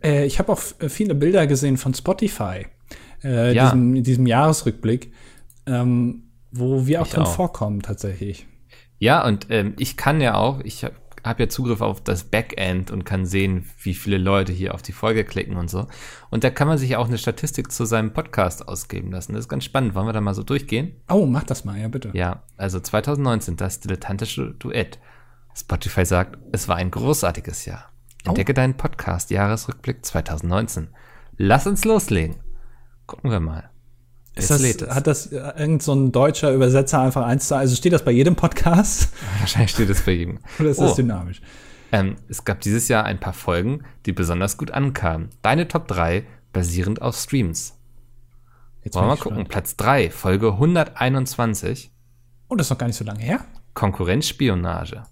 [0.03, 2.65] Äh, ich habe auch viele Bilder gesehen von Spotify,
[3.23, 3.65] äh, ja.
[3.65, 5.13] diesem, diesem Jahresrückblick,
[5.65, 7.35] ähm, wo wir auch ich drin auch.
[7.35, 8.47] vorkommen tatsächlich.
[8.99, 10.85] Ja, und ähm, ich kann ja auch, ich
[11.23, 14.81] habe hab ja Zugriff auf das Backend und kann sehen, wie viele Leute hier auf
[14.81, 15.87] die Folge klicken und so.
[16.29, 19.33] Und da kann man sich auch eine Statistik zu seinem Podcast ausgeben lassen.
[19.33, 19.95] Das ist ganz spannend.
[19.95, 20.95] Wollen wir da mal so durchgehen?
[21.09, 22.11] Oh, mach das mal, ja, bitte.
[22.13, 24.99] Ja, also 2019, das dilettantische Duett.
[25.55, 27.91] Spotify sagt, es war ein großartiges Jahr.
[28.25, 30.89] Entdecke deinen Podcast Jahresrückblick 2019.
[31.37, 32.37] Lass uns loslegen.
[33.07, 33.70] Gucken wir mal.
[34.41, 34.89] Jetzt das, lädt es.
[34.95, 38.11] hat das äh, irgend so ein deutscher Übersetzer einfach eins zu also steht das bei
[38.11, 40.39] jedem Podcast Wahrscheinlich steht es bei jedem.
[40.59, 40.95] oder ist das Oh.
[40.95, 41.41] dynamisch?
[41.93, 45.29] Ähm, es gab dieses Jahr ein paar Folgen, die besonders gut ankamen.
[45.41, 46.23] Deine Top 3
[46.53, 47.73] basierend auf Streams.
[48.83, 49.29] Jetzt Wollen wir mal gucken.
[49.39, 49.49] gespannt.
[49.49, 51.91] Platz 3, Folge 121.
[52.47, 53.45] Oh, das ist noch gar nicht so lange her.
[53.73, 55.03] Konkurrenzspionage.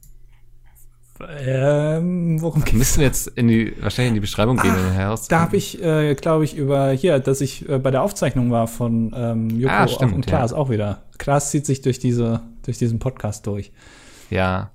[1.28, 2.78] Ähm, worum geht's?
[2.78, 5.28] Müssen wir jetzt in die, wahrscheinlich in die Beschreibung gehen, heraus.
[5.28, 8.68] Da habe ich, äh, glaube ich, über hier, dass ich äh, bei der Aufzeichnung war
[8.68, 10.38] von ähm, Joko Ah, stimmt, und ja.
[10.38, 11.04] Klaas auch wieder.
[11.18, 13.72] Klaas zieht sich durch diese, durch diesen Podcast durch.
[14.30, 14.72] Ja.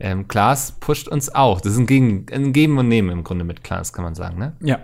[0.00, 1.60] Ähm, Klaas pusht uns auch.
[1.60, 4.38] Das ist ein, Gegen, ein Geben und Nehmen im Grunde mit Klaas, kann man sagen,
[4.38, 4.56] ne?
[4.62, 4.78] Ja,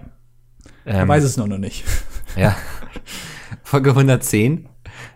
[0.84, 1.84] er Ähm, weiß es nur noch nicht.
[2.36, 2.56] Ja.
[3.62, 4.68] Folge 110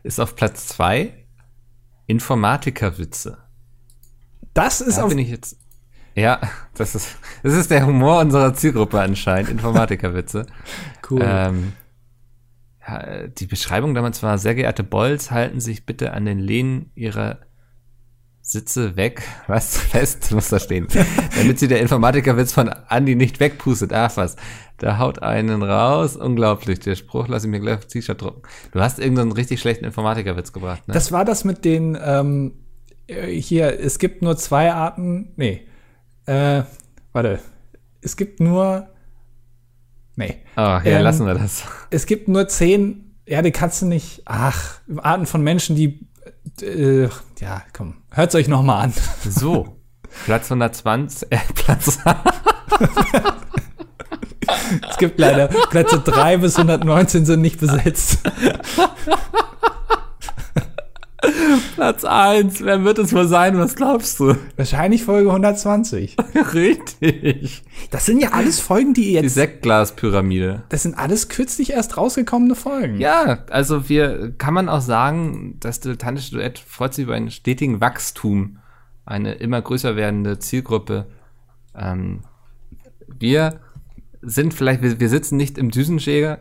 [0.04, 1.12] ist auf Platz 2
[2.06, 3.38] Informatikerwitze.
[4.58, 5.56] Das ist Da auf bin ich jetzt.
[6.16, 6.40] Ja,
[6.74, 10.46] das ist, das ist der Humor unserer Zielgruppe anscheinend, Informatikerwitze.
[11.10, 11.22] cool.
[11.24, 11.72] Ähm,
[13.38, 17.38] die Beschreibung damals war, sehr geehrte Bolls, halten sich bitte an den Lehnen ihrer
[18.40, 20.88] Sitze weg, was fest muss da stehen,
[21.36, 23.92] damit sie der Informatikerwitz von Andi nicht wegpustet.
[23.92, 24.34] Ach was,
[24.78, 26.80] da haut einen raus, unglaublich.
[26.80, 28.42] Der Spruch lasse ich mir gleich auf T-Shirt drucken.
[28.72, 30.94] Du hast irgendeinen richtig schlechten Informatikerwitz gebracht, ne?
[30.94, 32.67] Das war das mit den, ähm, äh,
[33.08, 35.66] hier, es gibt nur zwei Arten, nee,
[36.26, 36.62] äh,
[37.12, 37.40] warte,
[38.02, 38.88] es gibt nur,
[40.16, 41.64] nee, oh, ja, ähm, lassen wir das.
[41.90, 46.06] es gibt nur zehn, ja, die kannst du nicht, ach, Arten von Menschen, die,
[46.60, 47.08] äh,
[47.40, 48.92] ja, komm, hört's euch noch mal an.
[49.28, 49.76] So,
[50.24, 51.98] Platz 120, äh, Platz,
[54.90, 58.18] Es gibt leider Plätze 3 bis 119 sind nicht besetzt.
[61.74, 64.36] Platz 1, wer wird es wohl sein, was glaubst du?
[64.56, 66.16] Wahrscheinlich Folge 120.
[66.54, 67.62] Richtig.
[67.90, 70.62] Das sind ja alles Folgen, die ihr Die jetzt, Sektglaspyramide.
[70.68, 73.00] das sind alles kürzlich erst rausgekommene Folgen.
[73.00, 77.80] Ja, also wir, kann man auch sagen, das dilettantische Duett freut sich über einen stetigen
[77.80, 78.58] Wachstum,
[79.04, 81.06] eine immer größer werdende Zielgruppe.
[81.74, 82.20] Ähm,
[83.08, 83.60] wir
[84.22, 86.38] sind vielleicht, wir, wir sitzen nicht im Düsenjäger,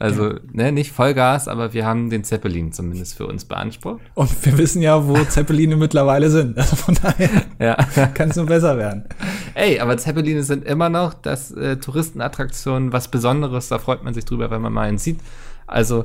[0.00, 4.00] Also ne, nicht Vollgas, aber wir haben den Zeppelin zumindest für uns beansprucht.
[4.14, 6.56] Und wir wissen ja, wo Zeppeline mittlerweile sind.
[6.56, 7.74] Also von daher Ja.
[8.14, 9.04] kann es nur besser werden.
[9.54, 14.24] Ey, aber Zeppeline sind immer noch das äh, Touristenattraktion, was Besonderes, da freut man sich
[14.24, 15.18] drüber, wenn man mal einen sieht.
[15.66, 16.04] Also,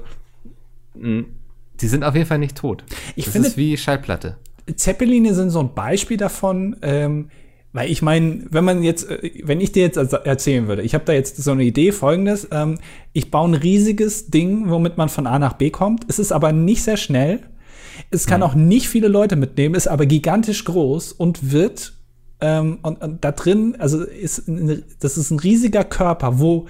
[0.96, 1.26] mh,
[1.82, 2.84] die sind auf jeden Fall nicht tot.
[3.16, 4.38] Ich das finde- ist wie Schallplatte.
[4.76, 7.30] Zeppeline sind so ein Beispiel davon, ähm,
[7.74, 10.94] weil ich meine, wenn man jetzt, äh, wenn ich dir jetzt erz- erzählen würde, ich
[10.94, 12.80] habe da jetzt so eine Idee, folgendes, ähm,
[13.12, 16.06] ich baue ein riesiges Ding, womit man von A nach B kommt.
[16.08, 17.42] Es ist aber nicht sehr schnell.
[18.10, 21.94] Es kann auch nicht viele Leute mitnehmen, ist aber gigantisch groß und wird
[22.42, 24.44] ähm, und, und da drin, also ist
[25.00, 26.66] das ist ein riesiger Körper, wo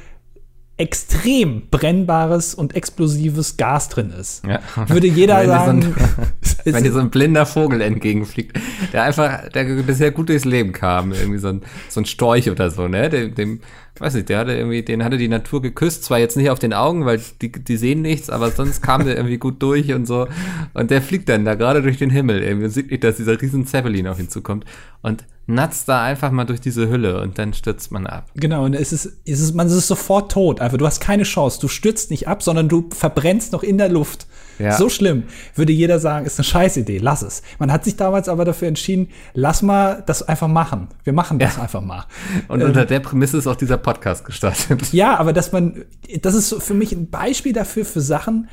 [0.77, 4.43] extrem brennbares und explosives Gas drin ist.
[4.45, 4.59] Ja.
[4.88, 5.95] Würde jeder Wenn dir so ein- sagen,
[6.65, 8.57] Wenn dir so ein blinder Vogel entgegenfliegt,
[8.93, 12.71] der einfach, der bisher gut durchs Leben kam, irgendwie so ein, so ein Storch oder
[12.71, 13.09] so, ne?
[13.09, 13.59] Dem, dem,
[13.99, 16.71] weiß nicht, der hatte irgendwie, den hatte die Natur geküsst, zwar jetzt nicht auf den
[16.73, 20.27] Augen, weil die, die sehen nichts, aber sonst kam der irgendwie gut durch und so.
[20.73, 23.39] Und der fliegt dann da gerade durch den Himmel irgendwie und sieht nicht, dass dieser
[23.41, 24.63] riesen Zeppelin auf ihn zukommt
[25.01, 28.29] und natzt da einfach mal durch diese Hülle und dann stürzt man ab.
[28.36, 30.62] Genau, und es ist, es ist, man ist sofort tot.
[30.62, 31.60] Einfach, du hast keine Chance.
[31.60, 34.25] Du stürzt nicht ab, sondern du verbrennst noch in der Luft.
[34.58, 34.71] Ja.
[34.77, 35.23] So schlimm.
[35.56, 37.41] Würde jeder sagen, ist eine Scheißidee, lass es.
[37.60, 40.88] Man hat sich damals aber dafür entschieden, lass mal das einfach machen.
[41.03, 42.06] Wir machen das einfach mal.
[42.47, 42.67] Und Ähm.
[42.67, 44.82] unter der Prämisse ist auch dieser Podcast gestartet.
[44.93, 45.84] Ja, aber dass man,
[46.21, 48.47] das ist für mich ein Beispiel dafür für Sachen,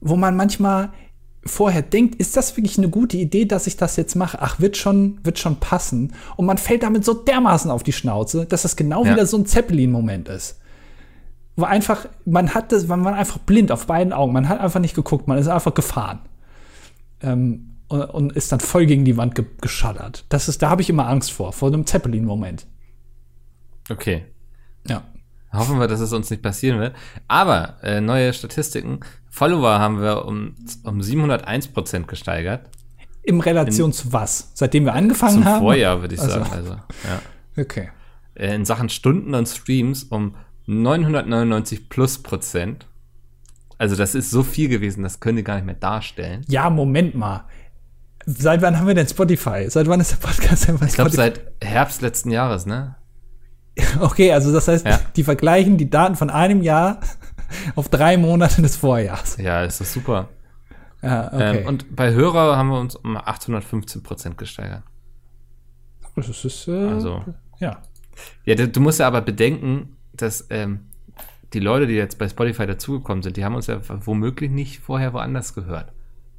[0.00, 0.90] wo man manchmal
[1.48, 4.38] vorher denkt, ist das wirklich eine gute Idee, dass ich das jetzt mache?
[4.40, 6.12] Ach, wird schon, wird schon passen.
[6.36, 9.12] Und man fällt damit so dermaßen auf die Schnauze, dass das genau Ja.
[9.12, 10.60] wieder so ein Zeppelin-Moment ist.
[11.56, 14.32] Wo einfach, man hat das, man war einfach blind auf beiden Augen.
[14.32, 16.20] Man hat einfach nicht geguckt, man ist einfach gefahren.
[17.20, 20.24] Ähm, und, und ist dann voll gegen die Wand ge geschaddert.
[20.28, 22.66] Das ist, da habe ich immer Angst vor, vor einem Zeppelin-Moment.
[23.90, 24.24] Okay.
[24.86, 25.02] Ja.
[25.52, 26.94] Hoffen wir, dass es uns nicht passieren wird.
[27.26, 29.00] Aber äh, neue Statistiken.
[29.30, 32.68] Follower haben wir um, um 701 Prozent gesteigert.
[33.22, 34.50] In Relation zu was?
[34.54, 35.60] Seitdem wir angefangen Zum haben?
[35.60, 36.34] Vorjahr, würde ich Also.
[36.38, 36.50] sagen.
[36.52, 37.22] Also, ja.
[37.62, 37.88] Okay.
[38.34, 40.34] Äh, In Sachen Stunden und Streams um
[40.66, 42.86] 999 plus Prozent.
[43.78, 46.44] Also das ist so viel gewesen, das können die gar nicht mehr darstellen.
[46.48, 47.44] Ja, Moment mal.
[48.26, 49.66] Seit wann haben wir denn Spotify?
[49.70, 51.40] Seit wann ist der Podcast denn bei Ich glaube Spotify?
[51.60, 52.96] seit Herbst letzten Jahres, ne?
[54.00, 55.00] Okay, also das heißt, Ja.
[55.16, 57.00] die vergleichen die Daten von einem Jahr
[57.76, 59.36] auf drei Monate des Vorjahrs.
[59.38, 60.28] Ja, ist das super.
[61.02, 61.58] Ja, okay.
[61.60, 64.82] Ähm, und bei Hörer haben wir uns um 815 Prozent gesteigert.
[66.16, 67.24] das ist, äh, Also.
[67.60, 67.78] ja.
[68.44, 70.86] Ja, du, du musst ja aber bedenken, dass ähm,
[71.52, 75.12] die Leute, die jetzt bei Spotify dazugekommen sind, die haben uns ja womöglich nicht vorher
[75.12, 75.92] woanders gehört.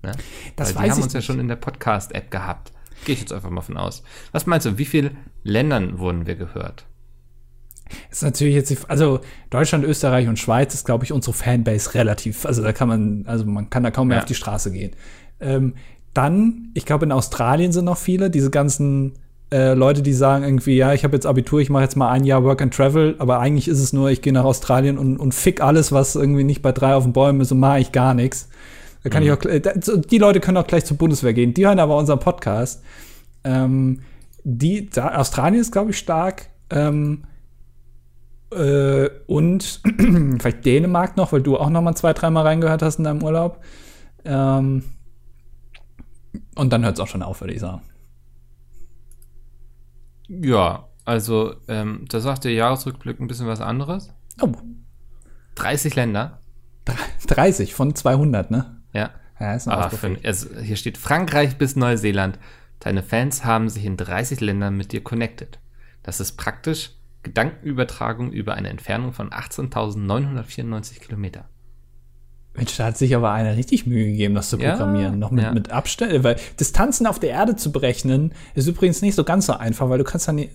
[0.04, 0.12] Ne?
[0.58, 1.26] Das Weil weiß die haben uns ja nicht.
[1.26, 2.74] schon in der Podcast-App gehabt.
[3.06, 4.04] Gehe ich jetzt einfach mal von aus.
[4.34, 6.86] Was meinst du, in wie vielen Ländern wurden wir gehört?
[8.12, 12.46] Ist natürlich jetzt, also Deutschland, Österreich und Schweiz ist, glaube ich, unsere Fanbase relativ.
[12.46, 14.24] Also da kann man, also man kann da kaum mehr Ja.
[14.24, 14.92] auf die Straße gehen.
[15.40, 15.74] Ähm,
[16.14, 19.14] dann, ich glaube, in Australien sind noch viele, diese ganzen
[19.52, 22.24] äh, Leute, die sagen irgendwie, ja, ich habe jetzt Abitur, ich mache jetzt mal ein
[22.24, 25.34] Jahr Work and Travel, aber eigentlich ist es nur, ich gehe nach Australien und, und
[25.34, 28.14] fick alles, was irgendwie nicht bei drei auf den Bäumen ist und mache ich gar
[28.14, 28.50] nichts.
[29.04, 31.54] Da kann ich auch, die Leute können auch gleich zur Bundeswehr gehen.
[31.54, 32.84] Die hören aber unseren Podcast.
[33.46, 34.02] Ähm,
[34.44, 36.48] die, da, Australien ist, glaube ich, stark.
[36.70, 37.24] Ähm,
[38.52, 39.82] äh, und
[40.40, 43.64] vielleicht Dänemark noch, weil du auch noch mal zwei, dreimal reingehört hast in deinem Urlaub.
[44.26, 44.84] Ähm,
[46.56, 47.82] und dann hört es auch schon auf, würde ich sagen.
[50.28, 54.14] Ja, also ähm, da sagt der Jahresrückblick ein bisschen was anderes.
[54.42, 54.52] Oh,
[55.56, 56.40] 30 Länder.
[57.28, 58.78] 30 von 200, ne?
[58.94, 59.12] Ja.
[59.40, 62.38] Ja, ist noch Ah, für, also hier steht Frankreich bis Neuseeland.
[62.80, 65.60] Deine Fans haben sich in 30 Ländern mit dir connected.
[66.04, 66.92] Das ist praktisch
[67.24, 71.46] Gedankenübertragung über eine Entfernung von 18.994 Kilometer.
[72.56, 75.20] Mensch, da hat sich aber einer richtig Mühe gegeben, das zu Ja, programmieren.
[75.20, 75.54] Noch mit, ja.
[75.54, 79.54] mit Abständen, weil Distanzen auf der Erde zu berechnen, ist übrigens nicht so ganz so
[79.54, 80.50] einfach, weil du kannst dann nie.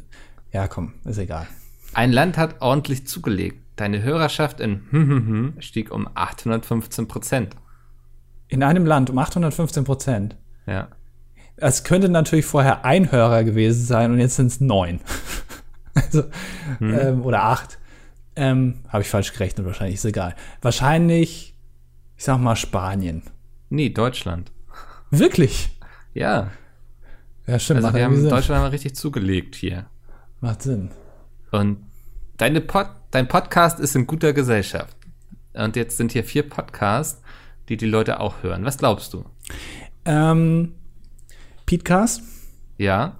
[0.52, 1.46] Ja, komm, ist egal.
[1.94, 3.58] Ein Land hat ordentlich zugelegt.
[3.76, 7.56] Deine Hörerschaft in stieg um 815 Prozent.
[8.48, 10.36] In einem Land um 815 Prozent.
[10.66, 10.88] Ja.
[11.56, 15.00] Es könnte natürlich vorher ein Hörer gewesen sein und jetzt sind es neun.
[16.06, 16.24] also,
[16.80, 17.78] ähm, oder acht.
[18.36, 20.34] Ähm, Habe ich falsch gerechnet, wahrscheinlich, ist egal.
[20.60, 21.54] Wahrscheinlich,
[22.16, 23.22] ich sag mal, Spanien.
[23.70, 24.50] Nee, Deutschland.
[25.10, 25.70] Wirklich?
[26.14, 26.50] Ja.
[27.46, 27.84] Ja, stimmt.
[27.84, 28.30] Also wir haben Sinn.
[28.30, 29.86] Deutschland wir richtig zugelegt hier.
[30.40, 30.90] macht Sinn.
[31.52, 31.78] Und
[32.36, 34.96] deine Pod, dein Podcast ist in guter Gesellschaft.
[35.52, 37.22] Und jetzt sind hier vier Podcasts,
[37.68, 38.64] die die Leute auch hören.
[38.64, 39.24] Was glaubst du?
[40.04, 40.74] Ähm,
[41.66, 42.22] Petecast.
[42.78, 43.16] Ja?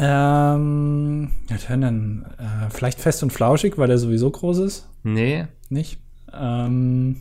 [0.00, 2.26] Ähm, was hören denn?
[2.38, 4.88] Äh, vielleicht fest und flauschig, weil der sowieso groß ist.
[5.02, 5.46] Nee?
[5.70, 6.00] Nicht?
[6.32, 7.16] Ähm,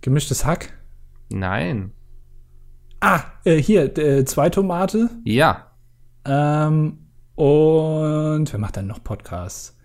[0.00, 0.72] gemischtes Hack.
[1.28, 1.92] Nein?
[3.00, 5.10] Ah, äh, hier, äh, zwei Tomate.
[5.24, 5.66] Ja.
[6.24, 6.98] Ähm,
[7.34, 9.76] und wer macht denn noch Podcasts?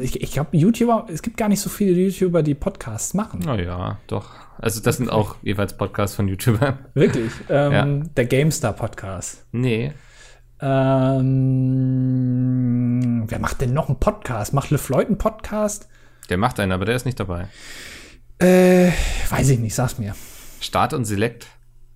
[0.00, 3.40] Ich ich glaube, YouTuber, es gibt gar nicht so viele YouTuber, die Podcasts machen.
[3.40, 4.30] Naja, doch.
[4.58, 6.78] Also das sind auch jeweils Podcasts von YouTubern.
[6.94, 7.30] Wirklich.
[7.48, 7.84] Ähm, Ja.
[8.16, 9.44] Der GameStar Podcast.
[9.52, 9.92] Nee.
[10.62, 11.24] Ähm,
[13.28, 14.52] wer macht denn noch einen Podcast?
[14.52, 15.88] Macht LeFloid einen Podcast?
[16.28, 17.48] Der macht einen, aber der ist nicht dabei.
[18.38, 18.90] Äh,
[19.30, 20.14] weiß ich nicht, sag's mir.
[20.60, 21.46] Start und Select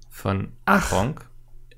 [0.08, 0.88] von Ach.
[0.90, 1.28] Gronk.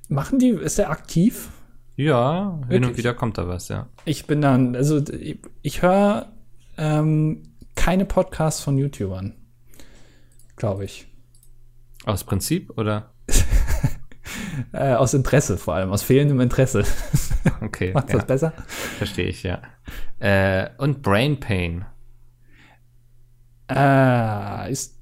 [0.09, 1.49] Machen die, ist der aktiv?
[1.95, 2.97] Ja, hin und Wirklich?
[2.97, 3.87] wieder kommt da was, ja.
[4.05, 6.31] Ich bin dann, also ich, ich höre
[6.77, 7.43] ähm,
[7.75, 9.33] keine Podcasts von YouTubern.
[10.55, 11.07] Glaube ich.
[12.05, 13.11] Aus Prinzip oder?
[14.71, 16.83] Äh, aus Interesse vor allem, aus fehlendem Interesse.
[17.61, 18.53] Okay, Macht ja, das besser?
[18.97, 19.61] verstehe ich, ja.
[20.19, 21.85] Äh, und Brain Pain.
[23.69, 24.97] Äh, ist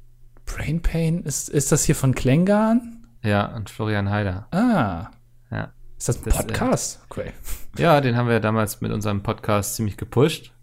[0.45, 3.05] Brain Pain, ist, ist das hier von Klängern?
[3.23, 4.47] Ja, und Florian Heider.
[4.51, 5.09] Ah,
[5.51, 5.73] Ja.
[5.97, 7.01] ist das ein Das, äh, Podcast?
[7.09, 7.31] okay.
[7.77, 10.53] Ja, den haben wir damals mit unserem Podcast ziemlich gepusht.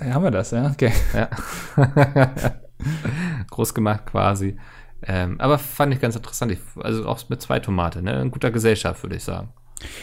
[0.00, 0.70] Ja, haben wir das, ja?
[0.70, 0.92] Okay.
[1.14, 1.28] Ja.
[3.50, 4.56] Groß gemacht quasi.
[5.06, 6.52] Ähm, aber fand ich ganz interessant.
[6.52, 8.20] Ich, also auch mit zwei Tomate, ne?
[8.20, 9.48] In guter Gesellschaft, würde ich sagen.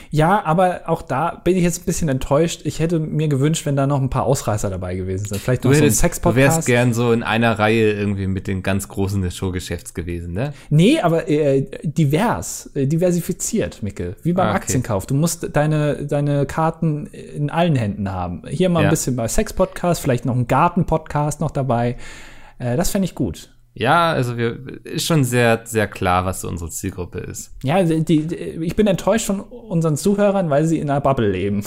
[0.10, 2.62] Ja, aber auch da bin ich jetzt ein bisschen enttäuscht.
[2.64, 5.42] Ich hätte mir gewünscht, wenn da noch ein paar Ausreißer dabei gewesen sind.
[5.42, 6.66] Vielleicht noch Du, so ein hättest, du wärst Sex-Podcast.
[6.66, 10.54] gern so in einer Reihe irgendwie mit den ganz Großen des Showgeschäfts gewesen, ne?
[10.70, 14.16] Nee, aber äh, divers, äh, diversifiziert, Micke.
[14.24, 14.58] Wie beim Ah, okay.
[14.60, 15.08] Aktienkauf.
[15.08, 18.44] Du musst deine, deine Karten in allen Händen haben.
[18.48, 18.88] Hier mal Ja.
[18.88, 21.98] ein bisschen bei Sex-Podcast, vielleicht noch ein Garten-Podcast noch dabei.
[22.60, 23.50] Äh, das fände ich gut.
[23.78, 27.54] Ja, also wir, ist schon sehr, sehr klar, was so unsere Zielgruppe ist.
[27.62, 31.62] Ja, die, die, ich bin enttäuscht von unseren Zuhörern, weil sie in einer Bubble leben.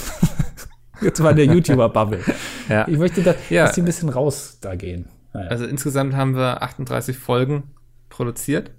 [1.03, 2.25] Jetzt war der YouTuber-Bubble.
[2.69, 2.87] Ja.
[2.87, 3.65] Ich möchte, da, Ja.
[3.65, 5.09] dass die ein bisschen raus da gehen.
[5.33, 5.49] Naja.
[5.49, 7.71] Also insgesamt haben wir 38 Folgen
[8.11, 8.73] produziert.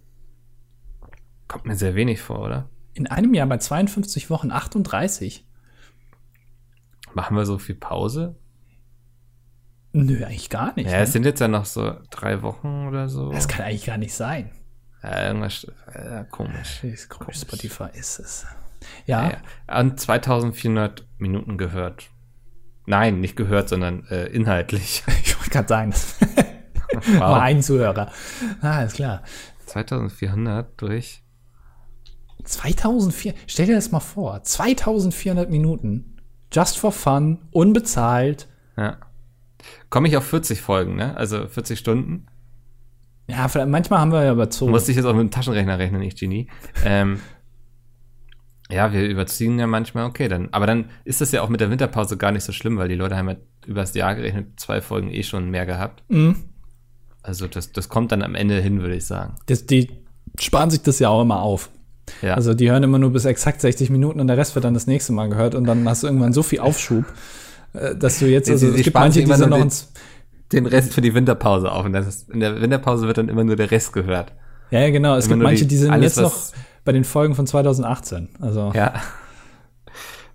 [1.47, 2.69] Kommt mir sehr wenig vor, oder?
[2.93, 5.43] In einem Jahr bei 52 Wochen 38?
[7.15, 8.35] Machen wir so viel Pause?
[9.91, 10.89] Nö, eigentlich gar nicht.
[10.89, 11.03] Ja, ne?
[11.03, 13.31] es sind jetzt ja noch so drei Wochen oder so.
[13.31, 14.51] Das kann eigentlich gar nicht sein.
[15.01, 16.83] Ja, irgendwas äh, komisch.
[16.83, 17.39] Ist komisch.
[17.39, 18.45] Spotify ist es.
[19.05, 19.29] Ja.
[19.29, 19.79] Ja, ja.
[19.79, 22.09] Und 2400 Minuten gehört.
[22.85, 25.03] Nein, nicht gehört, sondern äh, inhaltlich.
[25.23, 25.93] ich wollte gerade sagen,
[27.19, 28.11] mal ein Zuhörer.
[28.61, 29.23] Ah, ist klar.
[29.65, 31.23] 2400 durch.
[32.43, 36.17] 2004, stell dir das mal vor, 2400 Minuten,
[36.51, 38.47] just for fun, unbezahlt.
[38.75, 38.97] Ja.
[39.89, 41.15] Komme ich auf 40 Folgen, ne?
[41.17, 42.27] Also 40 Stunden.
[43.27, 44.71] Ja, vielleicht, manchmal haben wir ja überzogen.
[44.71, 46.47] Musste ich jetzt auch mit dem Taschenrechner rechnen, ich Genie.
[46.83, 47.19] Ähm,
[48.71, 50.49] ja, wir überziehen ja manchmal, okay, dann.
[50.51, 52.95] Aber dann ist das ja auch mit der Winterpause gar nicht so schlimm, weil die
[52.95, 56.03] Leute haben ja übers Jahr gerechnet zwei Folgen eh schon mehr gehabt.
[56.09, 56.37] Mhm.
[57.21, 59.35] Also das, das kommt dann am Ende hin, würde ich sagen.
[59.45, 59.89] Das, die
[60.39, 61.69] sparen sich das ja auch immer auf.
[62.21, 62.33] Ja.
[62.33, 64.87] Also die hören immer nur bis exakt 60 Minuten und der Rest wird dann das
[64.87, 67.05] nächste Mal gehört und dann hast du irgendwann so viel Aufschub,
[67.73, 69.91] dass du jetzt, also sie es gibt manche, die sind noch den- ins,
[70.51, 71.85] den Rest für die Winterpause auf.
[71.85, 74.33] Und das ist, in der Winterpause wird dann immer nur der Rest gehört.
[74.71, 76.35] ja, ja genau, es Immer gibt manche, die- die sind alles, jetzt noch
[76.85, 78.29] bei den Folgen von 2018.
[78.39, 78.93] Also Ja.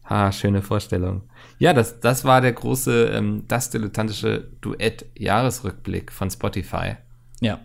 [0.07, 1.23] Ah, schöne Vorstellung.
[1.59, 6.97] Ja, das, das war der große, ähm, das dilettantische Duett-Jahresrückblick von Spotify.
[7.41, 7.59] ja.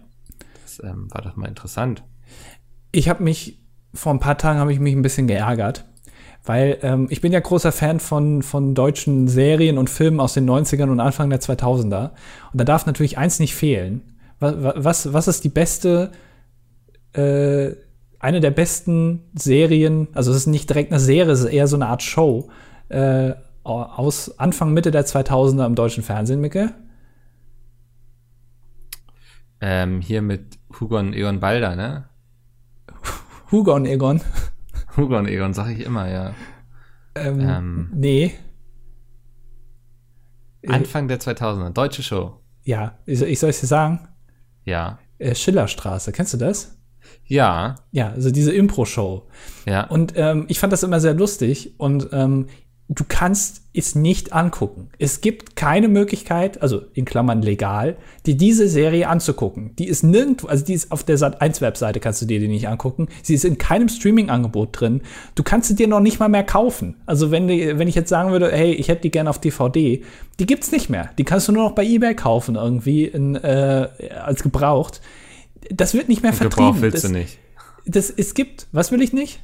[0.64, 2.04] Das ähm, war doch mal interessant.
[2.92, 3.60] Ich habe mich,
[3.94, 5.84] vor ein paar Tagen habe ich mich ein bisschen geärgert,
[6.46, 10.50] weil ähm, ich bin ja großer Fan von, von deutschen Serien und Filmen aus den
[10.50, 12.12] 90ern und Anfang der 2000er.
[12.52, 14.02] Und da darf natürlich eins nicht fehlen.
[14.40, 16.12] Was, was, was ist die beste,
[17.14, 17.72] äh,
[18.20, 21.76] eine der besten Serien, also es ist nicht direkt eine Serie, es ist eher so
[21.76, 22.50] eine Art Show,
[22.90, 26.74] äh, aus Anfang, Mitte der 2000er im deutschen Fernsehen, Micke?
[29.62, 32.06] Ähm, hier mit Hugo und Egon Balder, ne?
[33.52, 34.22] Hugo und Egon.
[35.00, 36.34] Hugo und Egon, sag ich immer, ja.
[37.16, 37.90] Ähm, Ähm.
[37.94, 38.34] Nee.
[40.68, 42.40] Anfang der 2000er, deutsche Show.
[42.64, 44.08] Ja, ich, ich soll es dir sagen.
[44.66, 45.00] Ja.
[45.18, 46.78] Äh, Schillerstraße, kennst du das?
[47.26, 49.28] Ja, Ja, also diese Impro-Show.
[49.66, 49.86] ja.
[49.88, 52.48] Und ähm, ich fand das immer sehr lustig und ähm,
[52.92, 54.90] du kannst es nicht angucken.
[54.98, 59.76] Es gibt keine Möglichkeit, also in Klammern legal, dir diese Serie anzugucken.
[59.78, 63.08] Die ist nirgendwo, also die ist auf der Sat1-Webseite, kannst du dir die nicht angucken.
[63.22, 65.02] Sie ist in keinem Streaming-Angebot drin.
[65.36, 66.96] Du kannst sie dir noch nicht mal mehr kaufen.
[67.06, 70.04] Also wenn, die, wenn ich jetzt sagen würde, hey, ich hätte die gerne auf DVD,
[70.40, 71.12] die gibt's nicht mehr.
[71.20, 73.88] Die kannst du nur noch bei Ebay kaufen, irgendwie in, äh,
[74.20, 75.00] als gebraucht.
[75.70, 76.66] Das wird nicht mehr vertrieben.
[76.66, 77.38] Gebraucht willst das, du nicht.
[77.86, 79.42] Das, es gibt, was will ich nicht?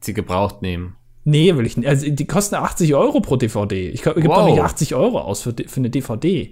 [0.00, 0.96] Sie gebraucht nehmen.
[1.24, 1.88] Nee, will ich nicht.
[1.88, 3.88] Also die kosten 80 Euro pro DVD.
[3.88, 4.50] Ich gebe doch Wow.
[4.50, 6.50] nicht 80 Euro aus für, für eine DVD,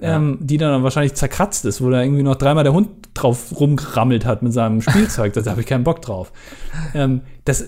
[0.00, 4.24] ähm, die dann wahrscheinlich zerkratzt ist, wo da irgendwie noch dreimal der Hund drauf rumgerammelt
[4.24, 5.32] hat mit seinem Spielzeug.
[5.34, 6.32] da habe ich keinen Bock drauf.
[6.94, 7.66] Ähm, das,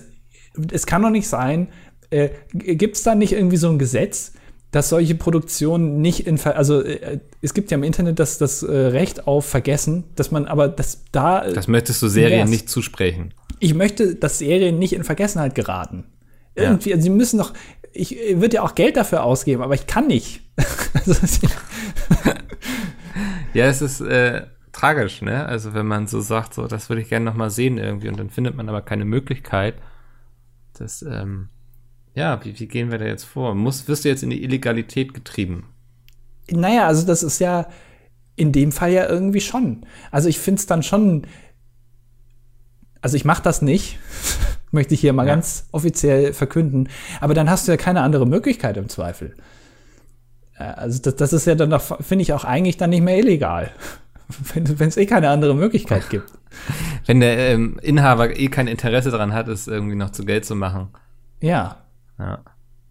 [0.71, 1.67] es kann doch nicht sein.
[2.09, 4.33] Äh, Gibt es da nicht irgendwie so ein Gesetz,
[4.71, 8.71] dass solche Produktionen nicht in, also äh, es gibt ja im Internet das, das äh,
[8.75, 13.33] Recht auf Vergessen, dass man aber das da Das möchtest du Serien nicht zusprechen.
[13.59, 16.05] ich möchte, dass Serien nicht in Vergessenheit geraten.
[16.63, 17.53] Irgendwie, also sie müssen doch,
[17.93, 20.41] ich würde ja auch Geld dafür ausgeben, aber ich kann nicht.
[20.93, 21.13] also,
[23.53, 25.45] Ja, es ist äh, tragisch, ne?
[25.45, 28.19] Also wenn man so sagt, so, das würde ich gerne noch mal sehen irgendwie und
[28.19, 29.75] dann findet man aber keine Möglichkeit.
[30.77, 31.49] Das, ähm,
[32.13, 33.55] ja, wie, wie gehen wir da jetzt vor?
[33.55, 35.65] Muss, wirst du jetzt in die Illegalität getrieben?
[36.51, 37.67] naja, also das ist ja
[38.35, 39.85] in dem Fall ja irgendwie schon.
[40.11, 41.25] Also ich finde es dann schon,
[43.01, 43.97] also ich mache das nicht,
[44.71, 45.33] möchte ich hier mal Ja.
[45.35, 46.89] ganz offiziell verkünden,
[47.21, 49.35] aber dann hast du ja keine andere Möglichkeit im Zweifel.
[50.57, 53.69] Also das, das ist ja dann, doch, finde ich, auch eigentlich dann nicht mehr illegal,
[54.53, 56.31] wenn es eh keine andere Möglichkeit gibt.
[57.05, 60.55] Wenn der ähm, Inhaber eh kein Interesse daran hat, es irgendwie noch zu Geld zu
[60.55, 60.89] machen.
[61.39, 61.83] Ja,
[62.17, 62.39] Ja.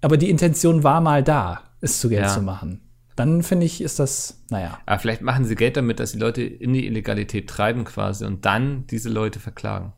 [0.01, 2.29] aber die Intention war mal da, es zu Geld Ja.
[2.29, 2.83] zu machen.
[3.17, 4.79] Dann finde ich, ist das, naja.
[4.87, 8.45] Aber vielleicht machen sie Geld damit, dass die Leute in die Illegalität treiben quasi und
[8.45, 9.93] dann diese Leute verklagen.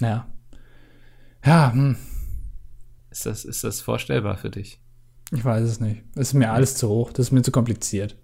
[0.00, 0.26] Ja.
[1.44, 1.96] Ja, hm,
[3.10, 4.80] Ist das, ist das vorstellbar für dich?
[5.34, 6.02] ich weiß es nicht.
[6.14, 8.16] Das ist mir alles zu hoch, das ist mir zu kompliziert.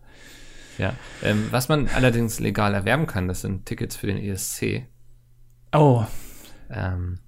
[0.76, 0.92] Ja.
[1.22, 4.86] Ähm, was man allerdings legal erwerben kann, das sind Tickets für den ESC.
[5.72, 6.04] Oh,
[6.70, 7.18] Ähm,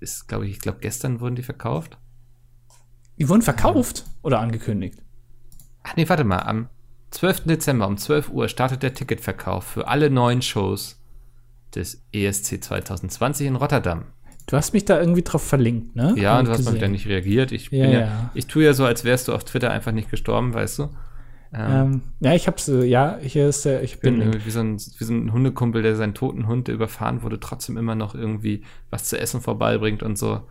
[0.00, 1.98] ist, glaube ich, ich glaube, gestern wurden die verkauft.
[3.18, 5.02] die wurden verkauft oder angekündigt.
[5.82, 6.38] Ach nee, warte mal.
[6.40, 6.68] Am
[7.10, 7.44] 12.
[7.44, 11.00] Dezember um 12 Uhr startet der Ticketverkauf für alle neuen Shows
[11.74, 14.06] des ESC 2020 in Rotterdam.
[14.48, 16.14] Du hast mich da irgendwie drauf verlinkt, ne?
[16.16, 17.52] Ja, Hab und du hast mal wieder nicht reagiert.
[17.52, 18.30] Ich, Ja, bin ja, ja.
[18.32, 20.82] ich tue ja so, als wärst du auf Twitter einfach nicht gestorben, weißt du?
[21.52, 24.76] Ähm, Ähm, ja, ich hab's, äh, ja, hier ist der, ich bin wie so, ein,
[24.76, 28.64] wie so ein Hundekumpel, der seinen toten Hund, der überfahren wurde, trotzdem immer noch irgendwie
[28.88, 30.48] was zu essen vorbeibringt und so.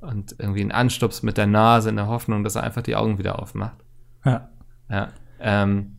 [0.00, 3.18] Und irgendwie einen Anstups mit der Nase in der Hoffnung, dass er einfach die Augen
[3.18, 3.76] wieder aufmacht.
[4.24, 4.48] ja.
[4.88, 5.08] Ja.
[5.40, 5.98] Ähm,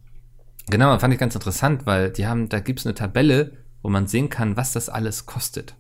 [0.70, 3.52] genau, fand ich ganz interessant, weil die haben, da gibt's eine Tabelle,
[3.84, 5.76] wo man sehen kann, was das alles kostet.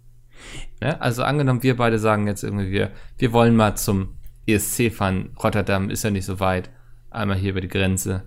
[0.81, 4.15] Ja, also angenommen, wir beide sagen jetzt irgendwie, wir, wir wollen mal zum
[4.45, 5.31] ESC fahren.
[5.41, 6.69] Rotterdam ist ja nicht so weit.
[7.09, 8.23] Einmal hier über die Grenze.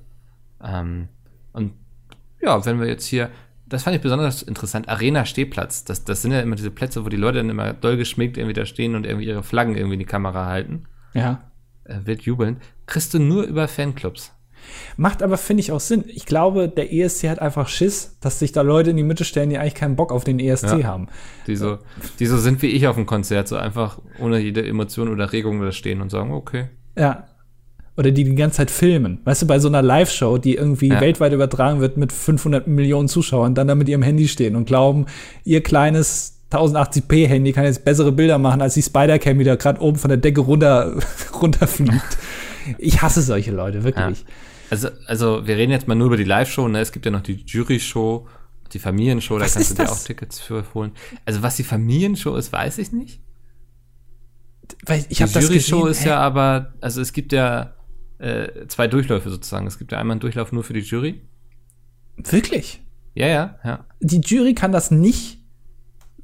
[0.62, 1.08] Ähm,
[1.52, 1.72] und
[2.40, 3.30] ja, wenn wir jetzt hier,
[3.66, 5.84] das fand ich besonders interessant, Arena Stehplatz.
[5.84, 8.54] Das, das sind ja immer diese Plätze, wo die Leute dann immer doll geschminkt irgendwie
[8.54, 10.86] da stehen und irgendwie ihre Flaggen irgendwie in die Kamera halten.
[11.14, 11.50] Ja.
[11.84, 12.60] Äh, wild jubeln.
[12.86, 14.32] Kriegst du nur über Fanclubs.
[14.96, 16.04] Macht aber, finde ich, auch Sinn.
[16.08, 19.50] Ich glaube, der ESC hat einfach Schiss, dass sich da Leute in die Mitte stellen,
[19.50, 20.84] die eigentlich keinen Bock auf den ESC Ja.
[20.84, 21.08] haben.
[21.46, 21.78] Die so,
[22.18, 25.60] die so sind wie ich auf dem Konzert, so einfach ohne jede Emotion oder Regung
[25.60, 26.66] da stehen und sagen, okay.
[26.96, 27.24] Ja.
[27.96, 29.20] Oder die die ganze Zeit filmen.
[29.24, 31.00] Weißt du, bei so einer Live-Show, die irgendwie Ja.
[31.00, 35.06] weltweit übertragen wird mit 500 Millionen Zuschauern, dann da mit ihrem Handy stehen und glauben,
[35.44, 39.98] ihr kleines 1080p-Handy kann jetzt bessere Bilder machen, als die Spider-Cam, die da gerade oben
[39.98, 40.96] von der Decke runter,
[41.40, 42.18] runterfliegt.
[42.78, 44.24] Ich hasse solche Leute, wirklich.
[44.70, 46.80] Also, also wir reden jetzt mal nur über die Live-Show, ne?
[46.80, 48.28] Es gibt ja noch die Jury-Show,
[48.72, 49.92] die Familienshow, da kannst ist du dir das?
[50.02, 50.92] auch Tickets für holen.
[51.24, 53.20] Also was die Familienshow ist, weiß ich nicht.
[54.86, 55.90] Weil ich Die habe das Jury-Show gesehen.
[55.90, 56.08] ist hä?
[56.10, 57.74] ja aber, also es gibt ja
[58.18, 59.66] äh, zwei Durchläufe sozusagen.
[59.66, 61.20] Es gibt ja einmal einen Durchlauf nur für die Jury.
[62.16, 62.80] Wirklich?
[63.14, 63.86] Ja, ja, ja.
[64.00, 65.38] Die Jury kann das nicht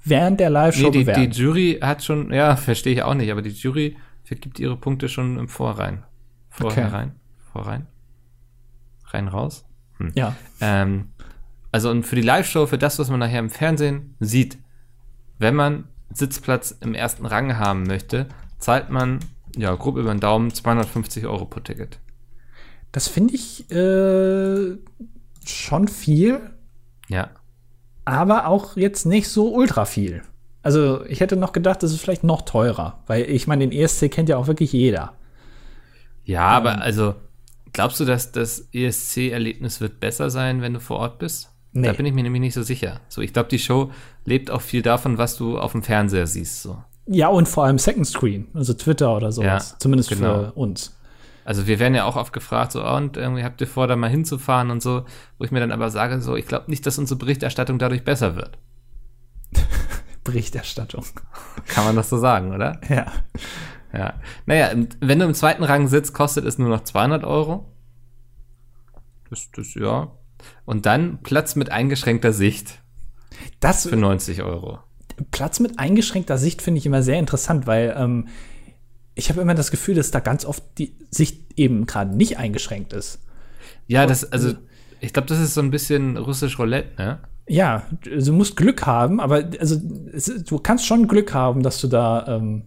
[0.05, 1.33] während der Live-Show Nee, die, die bewerten.
[1.33, 5.37] Jury hat schon, ja, verstehe ich auch nicht, aber die Jury vergibt ihre Punkte schon
[5.39, 6.05] im Vorrein.
[6.49, 6.97] Vorher Okay.
[6.97, 7.15] rein,
[7.53, 7.87] vorrein,
[9.17, 9.65] rein raus.
[10.15, 10.37] ja.
[10.61, 11.09] Ähm,
[11.73, 14.59] also und für die Live-Show, für das, was man nachher im Fernsehen sieht,
[15.39, 18.27] wenn man Sitzplatz im ersten Rang haben möchte,
[18.59, 19.19] zahlt man,
[19.57, 21.99] ja, grob über den Daumen 250 Euro pro Ticket.
[22.93, 24.77] Das finde ich äh,
[25.45, 26.41] schon viel,
[27.09, 27.29] Ja.
[28.07, 30.23] aber auch jetzt nicht so ultra viel.
[30.63, 34.11] Also ich hätte noch gedacht, das ist vielleicht noch teurer, weil ich meine, den ESC
[34.11, 35.13] kennt ja auch wirklich jeder.
[36.25, 37.15] Ja, aber also,
[37.77, 41.51] glaubst du, dass das ESC-Erlebnis wird besser sein, wenn du vor Ort bist?
[41.73, 41.87] Nee.
[41.87, 43.01] Da bin ich mir nämlich nicht so sicher.
[43.09, 43.93] So, ich glaube, die Show
[44.25, 46.63] lebt auch viel davon, was du auf dem Fernseher siehst.
[46.63, 46.83] So.
[47.07, 49.73] Ja, und vor allem Second Screen, also Twitter oder sowas.
[49.73, 50.45] Ja, Zumindest genau.
[50.45, 50.97] für uns.
[51.45, 53.95] Also wir werden ja auch oft gefragt, so, oh, und irgendwie habt ihr vor, da
[53.95, 55.05] mal hinzufahren und so,
[55.37, 58.37] wo ich mir dann aber sage, so, ich glaube nicht, dass unsere Berichterstattung dadurch besser
[58.37, 58.57] wird.
[60.25, 61.05] Berichterstattung.
[61.67, 62.81] Kann man das so sagen, oder?
[62.89, 63.13] Ja.
[63.93, 64.15] Ja.
[64.47, 64.71] Naja,
[65.01, 67.73] wenn du im zweiten Rang sitzt, kostet es nur noch 200 Euro.
[69.31, 70.13] Das, das, ja.
[70.65, 72.83] Und dann Platz mit eingeschränkter Sicht
[73.61, 74.81] Das für 90 Euro.
[75.31, 78.29] Platz mit eingeschränkter Sicht finde ich immer sehr interessant, weil ähm,
[79.15, 82.93] ich habe immer das Gefühl, dass da ganz oft die Sicht eben gerade nicht eingeschränkt
[82.93, 83.21] ist.
[83.87, 84.55] Ja, das, also,
[85.01, 87.21] ich glaube, das ist so ein bisschen russisch Roulette, ne?
[87.49, 89.81] Ja, du musst Glück haben, aber also
[90.13, 92.65] es, du kannst schon Glück haben, dass du da ähm,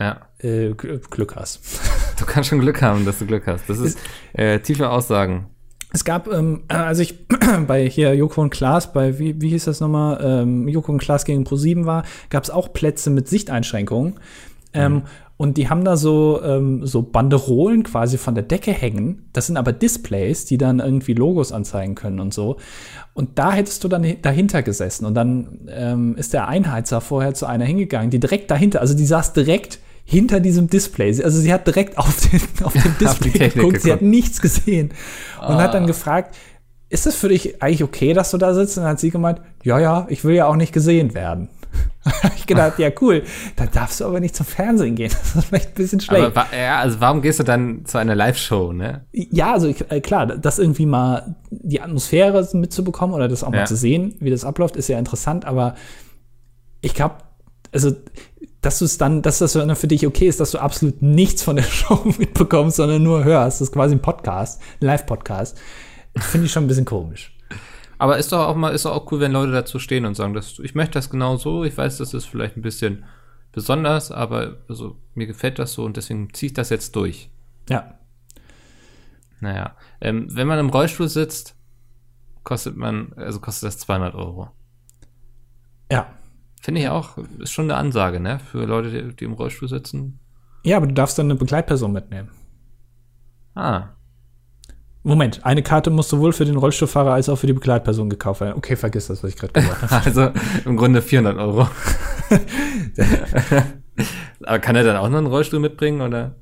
[0.00, 0.22] Ja.
[0.38, 1.60] äh, Gl- Glück hast.
[2.20, 3.70] Du kannst schon Glück haben, dass du Glück hast.
[3.70, 3.98] Das ist
[4.34, 5.46] äh, tiefe Aussagen.
[5.90, 7.26] Es gab, ähm, als ich
[7.66, 11.24] bei hier Joko und Klaas, bei wie, wie hieß das nochmal, ähm, Joko und Klaas
[11.24, 14.20] gegen Pro7 war, gab es auch Plätze mit Sichteinschränkungen.
[14.74, 15.02] Ähm,
[15.38, 19.24] und die haben da so, ähm, so Banderolen quasi von der Decke hängen.
[19.32, 22.58] Das sind aber Displays, die dann irgendwie Logos anzeigen können und so.
[23.14, 25.06] Und da hättest du dann hi- dahinter gesessen.
[25.06, 29.06] Und dann ähm, ist der Einheizer vorher zu einer hingegangen, die direkt dahinter, also die
[29.06, 29.78] saß direkt
[30.10, 31.22] hinter diesem Display.
[31.22, 34.10] Also sie hat direkt auf den, auf den Display Technik geguckt, sie hat geguckt.
[34.10, 34.90] nichts gesehen.
[35.40, 36.34] Und hat dann gefragt,
[36.88, 38.76] ist es für dich eigentlich okay, dass du da sitzt?
[38.76, 41.48] Und dann hat sie gemeint, ja, ja, ich will ja auch nicht gesehen werden.
[42.36, 43.22] ich gedacht, ja, cool,
[43.54, 45.12] da darfst du aber nicht zum Fernsehen gehen.
[45.12, 46.24] Das ist vielleicht ein bisschen schlecht.
[46.36, 49.04] Aber ja, also warum gehst du dann zu einer Live-Show, ne?
[49.12, 53.58] Ja, also ich, äh, klar, das irgendwie mal die Atmosphäre mitzubekommen oder das auch mal
[53.58, 53.64] Ja.
[53.66, 55.76] zu sehen, wie das abläuft, ist ja interessant, aber
[56.80, 57.14] ich glaube,
[57.72, 57.92] also
[58.60, 61.42] dass du es dann, dass das dann für dich okay ist, dass du absolut nichts
[61.42, 63.60] von der Show mitbekommst, sondern nur hörst.
[63.60, 65.58] Das ist quasi ein Podcast, ein Live-Podcast.
[66.16, 67.36] Finde ich schon ein bisschen komisch.
[67.98, 70.32] Aber ist doch auch mal, ist doch auch cool, wenn Leute dazu stehen und sagen,
[70.34, 73.04] dass, ich möchte das genau so, ich weiß, das ist vielleicht ein bisschen
[73.52, 77.30] besonders, aber also, mir gefällt das so und deswegen ziehe ich das jetzt durch.
[77.68, 77.98] Ja.
[79.40, 81.54] Naja, ähm, wenn man im Rollstuhl sitzt,
[82.42, 84.50] kostet man, also kostet das 200 Euro.
[85.90, 86.14] Ja.
[86.60, 88.38] Finde ich auch, ist schon eine Ansage, ne?
[88.38, 90.18] Für Leute, die, die im Rollstuhl sitzen.
[90.62, 92.30] Ja, aber du darfst dann eine Begleitperson mitnehmen.
[93.54, 93.88] Ah,
[95.02, 98.58] Moment, eine Karte muss sowohl für den Rollstuhlfahrer als auch für die Begleitperson gekauft werden.
[98.58, 100.04] Okay, vergiss das, was ich gerade gesagt habe.
[100.04, 100.30] also
[100.66, 101.68] im Grunde 400 Euro.
[104.44, 106.34] aber kann er dann auch noch einen Rollstuhl mitbringen, oder?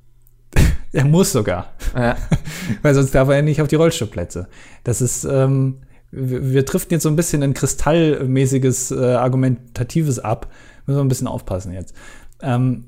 [0.93, 1.73] Er muss sogar.
[1.95, 2.17] Ja.
[2.83, 4.49] Weil sonst darf er ja nicht auf die Rollstuhlplätze.
[4.83, 10.51] Das ist, ähm, wir, wir driften jetzt so ein bisschen in kristallmäßiges, äh, argumentatives ab.
[10.87, 11.95] Müssen wir ein bisschen aufpassen jetzt.
[12.41, 12.85] Ähm,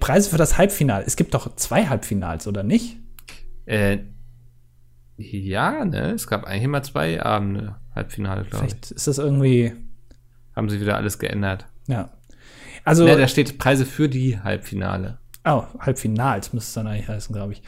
[0.00, 1.04] Preise für das Halbfinale.
[1.06, 2.96] Es gibt doch zwei Halbfinals, oder nicht?
[3.66, 3.98] Äh,
[5.16, 6.10] ja, ne?
[6.10, 8.72] Es gab eigentlich immer zwei Abende, Halbfinale, glaube ich.
[8.72, 9.72] Vielleicht ist das irgendwie.
[10.56, 11.66] Haben sie wieder alles geändert.
[11.86, 12.10] Ja.
[12.84, 15.18] Also, Ja, da steht Preise für die Halbfinale.
[15.44, 17.62] oh, Halbfinals müsste es dann eigentlich heißen, glaube ich.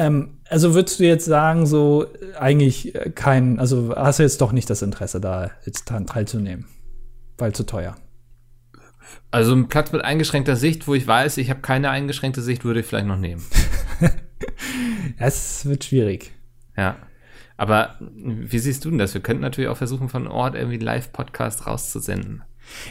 [0.00, 4.40] Ähm, also würdest du jetzt sagen, so äh, eigentlich äh, kein, also hast du jetzt
[4.40, 6.64] doch nicht das Interesse, da jetzt dran teilzunehmen?
[7.36, 7.96] Weil zu teuer.
[9.30, 12.80] Also ein Platz mit eingeschränkter Sicht, wo ich weiß, ich habe keine eingeschränkte Sicht, würde
[12.80, 13.44] ich vielleicht noch nehmen.
[15.18, 16.32] Es wird schwierig.
[16.76, 16.96] Ja.
[17.58, 19.12] Aber wie siehst du denn das?
[19.12, 22.42] Wir könnten natürlich auch versuchen, von Ort irgendwie Live-Podcast rauszusenden.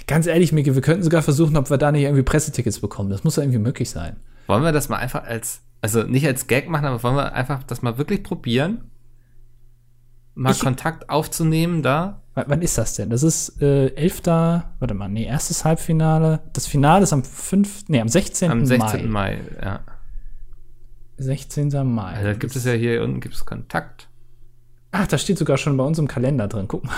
[0.06, 3.10] Ganz ehrlich, Micke, wir könnten sogar versuchen, ob wir da nicht irgendwie Pressetickets bekommen.
[3.10, 4.18] Das muss ja irgendwie möglich sein.
[4.46, 7.64] Wollen wir das mal einfach als, also nicht als Gag machen, aber wollen wir einfach
[7.64, 8.86] das mal wirklich probieren?
[10.36, 12.22] Mal Ich- Kontakt aufzunehmen da?
[12.36, 13.10] W wann ist das denn?
[13.10, 14.26] Das ist äh, 11.
[14.28, 16.40] Warte mal, nee, erstes Halbfinale.
[16.54, 17.86] Das Finale ist am 5.
[17.90, 18.50] Nee, am 16.
[18.52, 19.10] Am 16.
[19.10, 19.38] Mai.
[19.38, 19.80] Mai, ja.
[21.18, 21.70] 16.
[21.94, 22.14] Mai.
[22.14, 24.08] Also da gibt es ja hier unten gibt's Kontakt.
[24.92, 26.68] Ach, das steht sogar schon bei uns im Kalender drin.
[26.70, 26.94] Guck mal,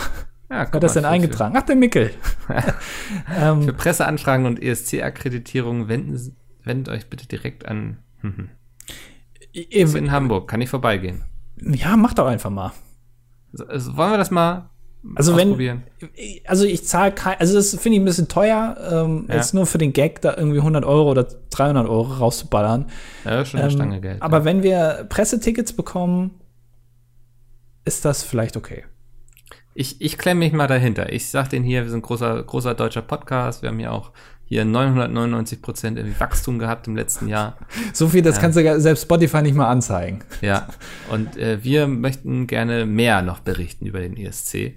[0.50, 1.56] Ja, guck hat das denn eingetragen?
[1.58, 2.12] Ach, der Mickel.
[2.46, 7.98] Für, für Presseanfragen und ESC-Akkreditierung wenden, wendet euch bitte direkt an.
[9.54, 11.24] Ist in Hamburg, kann ich vorbeigehen.
[11.62, 12.72] Ja, mach doch einfach mal.
[13.68, 14.70] Also, wollen wir das mal
[15.16, 15.84] Also wenn,
[16.46, 19.36] also ich zahle kein, also das finde ich ein bisschen teuer, ähm, Ja.
[19.36, 22.86] jetzt nur für den Gag da irgendwie 100 Euro oder 300 Euro rauszuballern.
[23.26, 24.22] Ja, schon eine Ähm, Stange Geld.
[24.22, 24.46] Aber ja.
[24.46, 26.32] wenn wir Pressetickets bekommen,
[27.84, 28.86] ist das vielleicht okay.
[29.74, 31.12] Ich, ich klemme mich mal dahinter.
[31.12, 33.62] Ich sag denen hier, wir sind großer, großer deutscher Podcast.
[33.62, 34.12] Wir haben hier auch
[34.52, 37.56] hier 999 Prozent Wachstum gehabt im letzten Jahr.
[37.94, 40.20] So viel, das kannst du selbst Spotify nicht mal anzeigen.
[40.42, 40.68] Ja.
[41.10, 44.56] Und äh, wir möchten gerne mehr noch berichten über den ESC.
[44.56, 44.74] Ähm,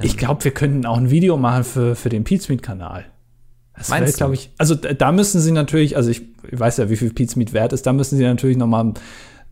[0.00, 3.04] Ich glaube, wir könnten auch ein Video machen für, für den Pizmeet-Kanal.
[3.76, 6.96] Das wäre, glaube ich, also da müssen sie natürlich, also ich, ich weiß ja, wie
[6.96, 8.94] viel Pizmeet wert ist, da müssen sie natürlich noch mal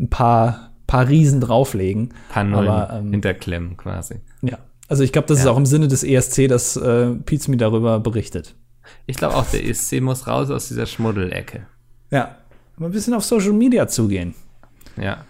[0.01, 2.15] ein paar, paar Riesen drauflegen.
[2.31, 4.15] paar Nullen aber, ähm, hinterklemmen quasi.
[4.41, 4.57] Ja.
[4.89, 5.51] Also ich glaube, das ist Ja.
[5.51, 8.55] auch im Sinne des ESC, dass äh, Pizmeet darüber berichtet.
[9.07, 11.67] Ich glaube auch, der ESC muss raus aus dieser Schmuddelecke.
[12.11, 12.37] Ja.
[12.77, 14.35] Mal ein bisschen auf Social Media zugehen.
[14.97, 15.25] Ja.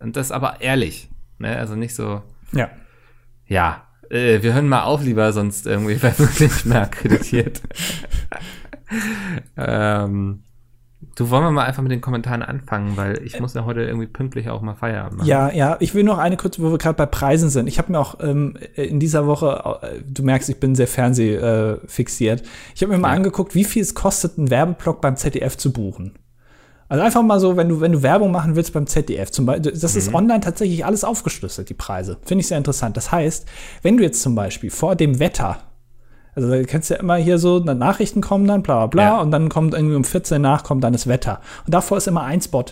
[0.00, 1.08] Und das aber ehrlich.
[1.38, 1.56] Ne?
[1.56, 2.22] Also nicht so,
[2.52, 2.70] Ja.
[3.46, 7.60] ja, äh, wir hören mal auf lieber, sonst irgendwie werden wir nicht mehr akkreditiert.
[9.56, 10.42] ähm,
[11.16, 14.06] du wollen wir mal einfach mit den Kommentaren anfangen, weil ich muss ja heute irgendwie
[14.06, 15.28] pünktlich auch mal Feierabend machen.
[15.28, 17.66] Ja, ja, ich will noch eine kurz, wo wir gerade bei Preisen sind.
[17.66, 21.34] Ich habe mir auch ähm, in dieser Woche, äh, du merkst, ich bin sehr Fernseh
[21.34, 22.42] äh, fixiert.
[22.74, 23.14] Ich habe mir mal Ja.
[23.14, 26.14] angeguckt, wie viel es kostet, einen Werbeblock beim ZDF zu buchen.
[26.88, 29.70] Also einfach mal so, wenn du, wenn du Werbung machen willst beim ZDF, zum Beispiel,
[29.72, 32.18] das ist online tatsächlich alles aufgeschlüsselt, die Preise.
[32.24, 32.96] Finde ich sehr interessant.
[32.96, 33.46] Das heißt,
[33.82, 35.58] wenn du jetzt zum Beispiel vor dem Wetter,
[36.34, 39.02] also da kannst du ja immer hier so, na, Nachrichten kommen dann, bla bla bla,
[39.02, 39.20] Ja.
[39.20, 41.40] und dann kommt irgendwie um 14 nach, kommt dann das Wetter.
[41.66, 42.64] Und davor ist immer ein Spot.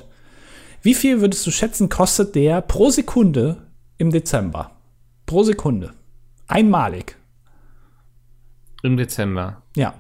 [0.83, 3.57] Wie viel würdest du schätzen, kostet der pro Sekunde
[3.97, 4.71] im Dezember?
[5.27, 5.91] Pro Sekunde.
[6.47, 7.17] Einmalig.
[8.83, 9.63] Im Dezember.
[9.77, 9.95] Ja.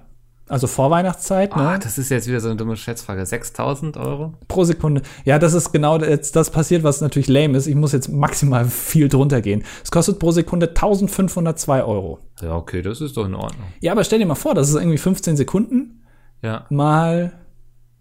[0.48, 1.62] Also Vorweihnachtszeit, ne?
[1.62, 3.24] Ah, das ist jetzt wieder so eine dumme Schätzfrage.
[3.26, 4.34] 6000 Euro?
[4.48, 5.02] pro Sekunde.
[5.24, 7.66] Ja, das ist genau jetzt das passiert, was natürlich lame ist.
[7.66, 9.62] Ich muss jetzt maximal viel drunter gehen.
[9.84, 12.20] Es kostet pro Sekunde 1502 Euro.
[12.40, 13.66] Ja, okay, das ist doch in Ordnung.
[13.80, 16.02] Ja, aber stell dir mal vor, das ist irgendwie 15 Sekunden
[16.42, 16.64] Ja.
[16.70, 17.32] mal.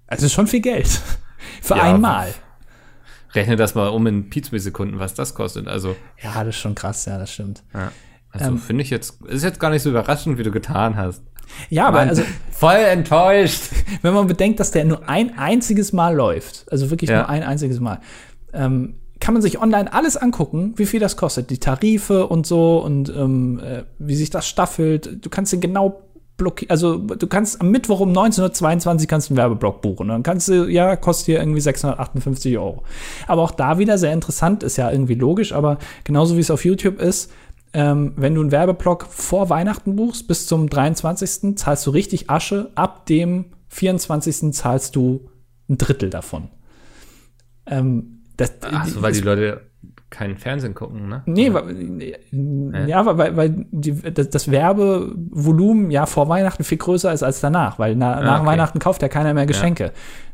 [0.07, 0.87] Also ist schon viel Geld.
[1.61, 2.33] Für Ja, einmal.
[3.33, 5.67] Rechne das mal um in Pizmeet-Sekunden, was das kostet.
[5.67, 7.63] Also, Ja, das ist schon krass, ja, das stimmt.
[7.73, 7.91] ja.
[8.31, 8.57] Also Ähm.
[8.57, 11.21] finde ich jetzt, ist jetzt gar nicht so überraschend, wie du getan hast.
[11.69, 13.63] Ja, aber also, voll enttäuscht.
[14.01, 17.17] wenn man bedenkt, dass der nur ein einziges Mal läuft, also wirklich Ja.
[17.17, 17.99] nur ein einziges Mal,
[18.53, 22.77] ähm, kann man sich online alles angucken, wie viel das kostet, die Tarife und so
[22.79, 25.25] und ähm, äh, wie sich das staffelt.
[25.25, 26.03] Du kannst den genau
[26.37, 30.03] blockieren, also du kannst am Mittwoch um 1922 kannst du einen Werbeblock buchen.
[30.03, 32.83] Und dann kannst du, ja, kostet hier irgendwie 658 Euro.
[33.25, 36.63] Aber auch da wieder sehr interessant, ist ja irgendwie logisch, aber genauso wie es auf
[36.63, 37.31] YouTube ist,
[37.74, 41.57] ähm, wenn du einen Werbeblock vor Weihnachten buchst, bis zum 23.
[41.57, 42.72] zahlst du richtig Asche.
[42.76, 44.53] Ab dem 24.
[44.53, 45.30] zahlst du
[45.70, 46.49] ein Drittel davon.
[47.65, 49.61] Ähm, das, Ach so, weil die Leute
[50.10, 51.22] keinen Fernsehen gucken, ne?
[51.26, 52.16] Nee, weil,
[52.88, 57.78] ja, weil, weil die, das, das Werbevolumen ja vor Weihnachten viel größer ist als danach,
[57.78, 58.47] weil na, nach okay.
[58.47, 59.91] Weihnachten kauft ja keiner mehr Geschenke.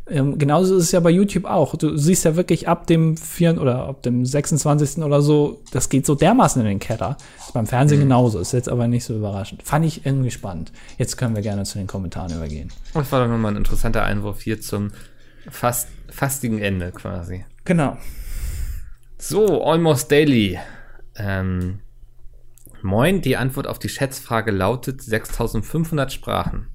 [0.07, 1.75] Ähm, genauso ist es ja bei YouTube auch.
[1.75, 3.59] Du siehst ja wirklich ab dem 4.
[3.59, 5.01] oder ab dem 26.
[5.01, 7.17] oder so, das geht so dermaßen in den Keller.
[7.39, 8.03] Ist beim Fernsehen Mhm.
[8.03, 9.63] genauso, ist jetzt aber nicht so überraschend.
[9.63, 10.71] Fand ich irgendwie spannend.
[10.97, 12.69] Jetzt können wir gerne zu den Kommentaren übergehen.
[12.93, 14.91] Das war doch nochmal ein interessanter Einwurf hier zum
[15.49, 17.45] fast, fastigen Ende quasi.
[17.63, 17.97] Genau.
[19.25, 20.59] So, Almost Daily.
[21.15, 21.79] Ähm,
[22.81, 26.67] moin, die Antwort auf die Schätzfrage lautet 6500 Sprachen.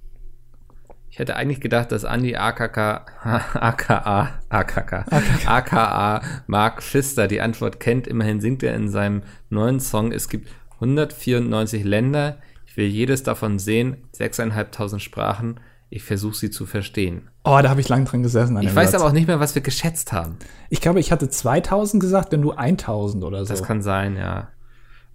[1.10, 3.04] Ich hätte eigentlich gedacht, dass Andi AKK,
[3.52, 5.04] AKA, AKK,
[5.44, 8.06] AKA Mark Pfister die Antwort kennt.
[8.06, 12.38] Immerhin singt er in seinem neuen Song, es gibt 194 Länder.
[12.64, 15.60] Ich will jedes davon sehen, sechseinhalbtausend Sprachen.
[15.90, 17.28] Ich versuche sie zu verstehen.
[17.50, 18.60] Oh, da habe ich lang dran gesessen.
[18.60, 19.00] Ich weiß Satz.
[19.00, 20.36] aber auch nicht mehr, was wir geschätzt haben.
[20.68, 23.54] Ich glaube, ich hatte 2000 gesagt, wenn du 1000 oder so.
[23.54, 24.48] Das kann sein, ja.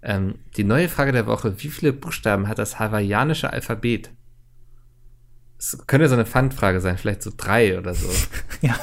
[0.02, 4.10] Ähm, die neue Frage der Woche: Wie viele Buchstaben hat das hawaiianische Alphabet?
[5.58, 8.08] Es könnte so eine Pfandfrage sein, vielleicht so drei oder so.
[8.62, 8.74] ja,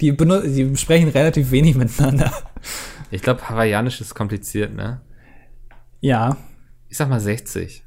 [0.00, 2.32] die, die sprechen relativ wenig miteinander.
[3.12, 5.00] Ich glaube, hawaiianisch ist kompliziert, ne?
[6.00, 6.36] Ja.
[6.88, 7.84] Ich sag mal 60.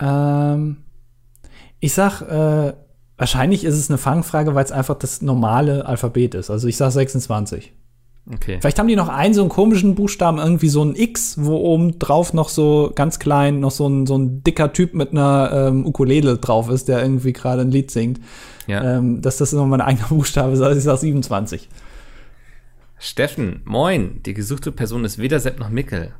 [0.00, 0.84] Ähm,
[1.80, 2.72] ich sag, äh,
[3.20, 6.50] wahrscheinlich ist es eine Fangfrage, weil es einfach das normale Alphabet ist.
[6.50, 7.72] Also ich sag 26.
[8.32, 8.58] Okay.
[8.60, 11.98] Vielleicht haben die noch einen so einen komischen Buchstaben, irgendwie so ein X, wo oben
[11.98, 15.86] drauf noch so ganz klein noch so ein, so ein dicker Typ mit einer ähm,
[15.86, 18.20] Ukulele drauf ist, der irgendwie gerade ein Lied singt.
[18.66, 18.96] Ja.
[18.96, 21.68] Ähm, dass das immer mein eigener Buchstabe ist, also ich sag 27.
[22.98, 24.22] Steffen, moin.
[24.24, 26.14] Die gesuchte Person ist weder Sepp noch Mickel.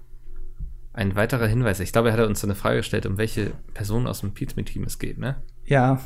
[0.92, 1.80] Ein weiterer Hinweis.
[1.80, 4.84] Ich glaube, er hat uns so eine Frage gestellt, um welche Person aus dem Pizmeet-Team
[4.84, 5.36] es geht, ne?
[5.64, 6.00] Ja,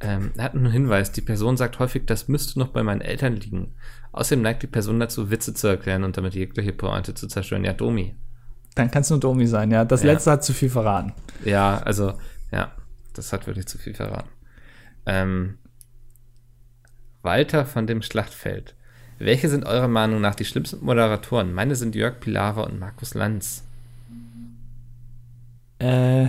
[0.00, 1.12] Ähm, er hat einen Hinweis.
[1.12, 3.74] Die Person sagt häufig, das müsste noch bei meinen Eltern liegen.
[4.12, 7.64] Außerdem neigt die Person dazu, Witze zu erklären und damit jegliche Pointe zu zerstören.
[7.64, 8.14] Ja, Domi.
[8.76, 9.84] dann kann es nur Domi sein, ja.
[9.84, 10.12] Das Ja.
[10.12, 11.12] letzte hat zu viel verraten.
[11.44, 12.14] Ja, also,
[12.52, 12.72] ja,
[13.14, 14.28] das hat wirklich zu viel verraten.
[15.06, 15.58] Ähm,
[17.22, 18.74] Walter von dem Schlachtfeld.
[19.18, 21.52] Welche sind eurer Meinung nach die schlimmsten Moderatoren?
[21.52, 23.64] Meine sind Jörg Pilawa und Markus Lanz.
[25.78, 26.28] Äh,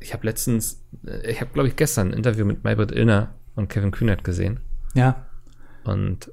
[0.00, 3.68] Ich habe letztens, äh, ich habe glaube ich gestern ein Interview mit Maybrit Illner und
[3.68, 4.60] Kevin Kühnert gesehen.
[4.94, 5.24] ja.
[5.84, 6.30] Und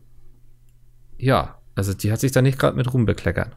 [1.17, 3.55] ja, also die hat sich da nicht gerade mit Ruhm bekleckert.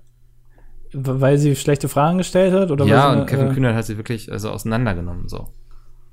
[0.93, 2.71] Weil sie schlechte Fragen gestellt hat?
[2.71, 5.53] Oder ja, sie und Kevin eine, Kühnert hat sie wirklich also auseinandergenommen so.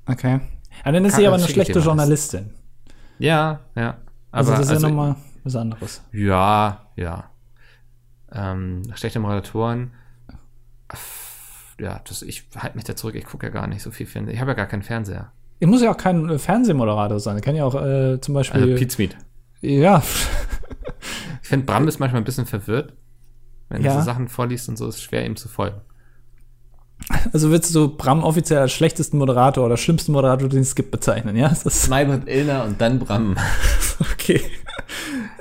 [0.06, 0.40] äh, Okay.
[0.84, 1.78] Ja, dann ist Kann- sie aber eine schlechte.
[1.78, 2.50] Journalistin.
[3.18, 3.98] Ja, ja.
[4.32, 6.02] Also Aber das ist also, ja nochmal was anderes.
[6.12, 7.30] Ja, ja.
[8.32, 9.92] Ähm, schlechte Moderatoren.
[11.80, 13.14] Ja, das, ich halte mich da zurück.
[13.14, 14.34] Ich gucke ja gar nicht so viel Fernsehen.
[14.34, 15.32] Ich habe ja gar keinen Fernseher.
[15.58, 17.36] Ich muss ja auch kein äh, Fernsehmoderator sein.
[17.36, 18.62] Ich kann ja auch äh, zum Beispiel.
[18.62, 19.16] Also Pizmeet.
[19.60, 20.02] ja,
[21.42, 22.92] Ich finde, Bram ist manchmal ein bisschen verwirrt.
[23.68, 23.92] Wenn Ja.
[23.92, 25.80] er so Sachen vorliest und so, ist es schwer, ihm zu folgen.
[27.32, 31.36] also willst du Bram offiziell als schlechtesten Moderator oder schlimmsten Moderator, den es gibt, bezeichnen,
[31.36, 31.52] ja?
[31.88, 33.36] Maybrit Illner und dann Bram.
[34.12, 34.40] okay.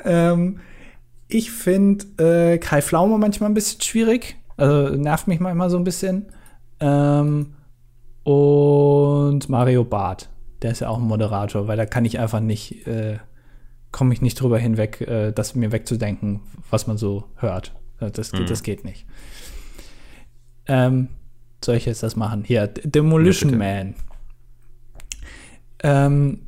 [0.04, 0.60] ähm,
[1.28, 2.06] ich finde
[2.54, 4.38] äh, Kai Pflaume manchmal ein bisschen schwierig.
[4.58, 6.28] Also nervt mich manchmal so ein bisschen.
[6.80, 7.53] Ähm,
[8.24, 10.30] und Mario Barth,
[10.62, 13.18] der ist ja auch ein Moderator, weil da kann ich einfach nicht, äh,
[13.91, 17.74] komme ich nicht drüber hinweg, äh, das mir wegzudenken, was man so hört.
[17.99, 18.45] Äh, Das, geht- Mhm.
[18.47, 19.06] das geht nicht.
[20.68, 21.10] Ähm,
[21.64, 22.43] soll ich jetzt das machen?
[22.43, 23.95] Hier, Demolition Ja, Man.
[25.84, 26.39] Ähm,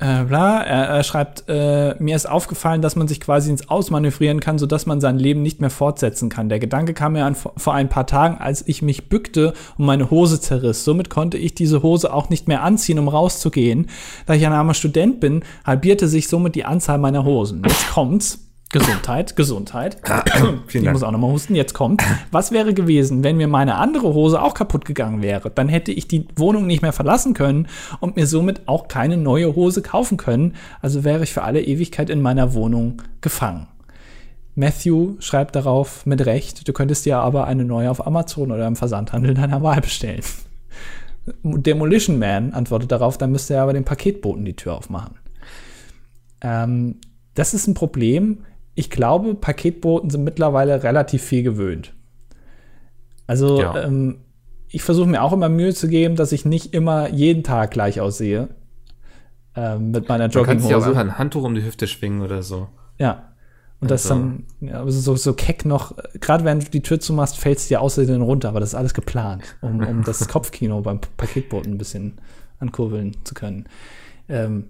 [0.00, 4.40] äh, bla, er, er schreibt, äh, mir ist aufgefallen, dass man sich quasi ins Ausmanövrieren
[4.40, 6.48] kann, sodass man sein Leben nicht mehr fortsetzen kann.
[6.48, 10.10] Der Gedanke kam mir an, vor ein paar Tagen, als ich mich bückte und meine
[10.10, 10.84] Hose zerriss.
[10.84, 13.88] Somit konnte ich diese Hose auch nicht mehr anziehen, um rauszugehen.
[14.26, 17.62] Da ich ein armer Student bin, halbierte sich somit die Anzahl meiner Hosen.
[17.64, 18.49] Jetzt kommt's.
[18.72, 19.98] Gesundheit, Gesundheit.
[20.72, 21.54] Ich muss auch nochmal husten.
[21.54, 22.02] Jetzt kommt.
[22.30, 25.50] Was wäre gewesen, wenn mir meine andere Hose auch kaputt gegangen wäre?
[25.50, 27.66] Dann hätte ich die Wohnung nicht mehr verlassen können
[27.98, 30.54] und mir somit auch keine neue Hose kaufen können.
[30.80, 33.66] Also wäre ich für alle Ewigkeit in meiner Wohnung gefangen.
[34.54, 38.76] Matthew schreibt darauf mit Recht, du könntest dir aber eine neue auf Amazon oder im
[38.76, 40.22] Versandhandel deiner Wahl bestellen.
[41.42, 45.16] Demolition Man antwortet darauf, dann müsste er aber dem Paketboten die Tür aufmachen.
[46.40, 46.96] Ähm,
[47.34, 48.44] das ist ein Problem.
[48.80, 51.92] Ich glaube, Paketboten sind mittlerweile relativ viel gewöhnt.
[53.26, 53.84] Also, Ja.
[53.84, 54.20] ähm,
[54.68, 58.00] ich versuche mir auch immer Mühe zu geben, dass ich nicht immer jeden Tag gleich
[58.00, 58.48] aussehe.
[59.54, 60.88] Ähm, mit meiner Du kannst dir auch Jogginghose.
[61.00, 62.68] einfach ein Handtuch um die Hüfte schwingen oder so.
[62.98, 63.32] Ja.
[63.80, 67.36] Und das Also- dann, ja, so, so keck noch, gerade wenn du die Tür zumachst,
[67.38, 71.00] fällt es dir außerdem runter, aber das ist alles geplant, um, um das Kopfkino beim
[71.18, 72.18] Paketboten ein bisschen
[72.60, 73.66] ankurbeln zu können.
[74.28, 74.68] Ähm,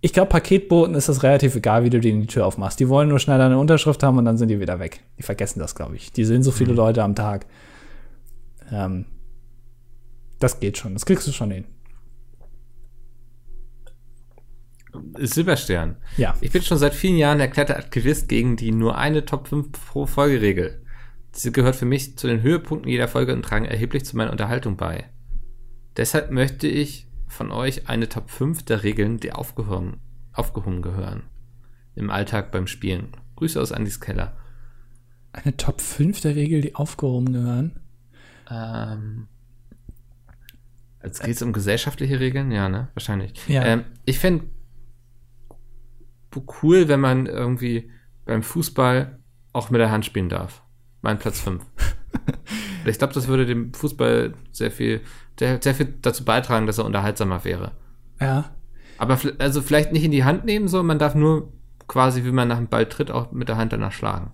[0.00, 2.78] ich glaube, Paketboten ist das relativ egal, wie du denen die Tür aufmachst.
[2.78, 5.00] Die wollen nur schnell deine Unterschrift haben und dann sind die wieder weg.
[5.18, 6.12] Die vergessen das, glaube ich.
[6.12, 7.46] Die sehen so viele Leute am Tag.
[8.70, 9.06] Ähm,
[10.38, 11.64] das geht schon, das kriegst du schon hin.
[15.16, 15.96] Silberstern.
[16.16, 16.34] Ja.
[16.40, 20.06] Ich bin schon seit vielen Jahren erklärter Aktivist gegen die nur eine Top 5 pro
[20.06, 20.82] Folge Regel.
[21.34, 24.76] Diese gehört für mich zu den Höhepunkten jeder Folge und tragen erheblich zu meiner Unterhaltung
[24.76, 25.04] bei.
[25.96, 30.00] Deshalb möchte ich von euch eine Top 5 der Regeln, die aufgehoben,
[30.32, 31.24] aufgehoben gehören.
[31.94, 33.08] Im Alltag beim Spielen.
[33.36, 34.36] Grüße aus Andys Keller.
[35.32, 37.80] Eine Top 5 der Regel, die aufgehoben gehören.
[38.50, 39.28] Ähm,
[41.02, 42.88] jetzt geht es um gesellschaftliche Regeln, ja, ne?
[42.94, 43.32] Wahrscheinlich.
[43.46, 43.64] Ja.
[43.64, 44.46] Ähm, ich fände
[46.62, 47.90] cool, wenn man irgendwie
[48.24, 49.18] beim Fußball
[49.52, 50.62] auch mit der Hand spielen darf.
[51.02, 51.64] Mein Platz 5.
[52.86, 55.02] Ich glaube, das würde dem Fußball sehr viel,
[55.38, 57.72] sehr, sehr viel dazu beitragen, dass er unterhaltsamer wäre.
[58.20, 58.50] Ja.
[58.98, 61.52] Aber also vielleicht nicht in die Hand nehmen, so man darf nur
[61.86, 64.32] quasi, wie man nach dem Ball tritt, auch mit der Hand danach schlagen.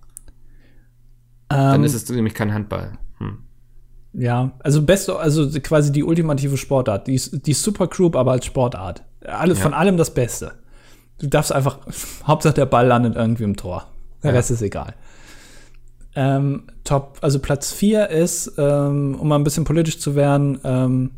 [1.50, 2.98] Ähm, Dann ist es nämlich kein Handball.
[3.18, 3.38] Hm.
[4.14, 9.04] Ja, also beste, also quasi die ultimative Sportart, die, die Super Group, aber als Sportart.
[9.24, 9.64] Alles, Ja.
[9.64, 10.52] Von allem das Beste.
[11.18, 11.78] Du darfst einfach,
[12.26, 13.86] Hauptsache der Ball landet irgendwie im Tor.
[14.22, 14.36] Der Ja.
[14.36, 14.94] Rest ist egal.
[16.16, 21.10] Ähm, Top, also Platz 4 ist, ähm, um mal ein bisschen politisch zu werden, ähm,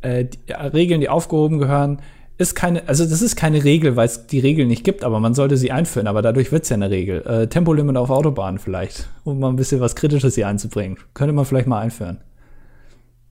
[0.00, 2.00] äh, die, ja, Regeln, die aufgehoben gehören,
[2.38, 5.34] ist keine, also das ist keine Regel, weil es die Regel nicht gibt, aber man
[5.34, 7.22] sollte sie einführen, aber dadurch wird es ja eine Regel.
[7.26, 10.98] Äh, Tempolimit auf Autobahnen vielleicht, um mal ein bisschen was Kritisches hier einzubringen.
[11.14, 12.20] Könnte man vielleicht mal einführen.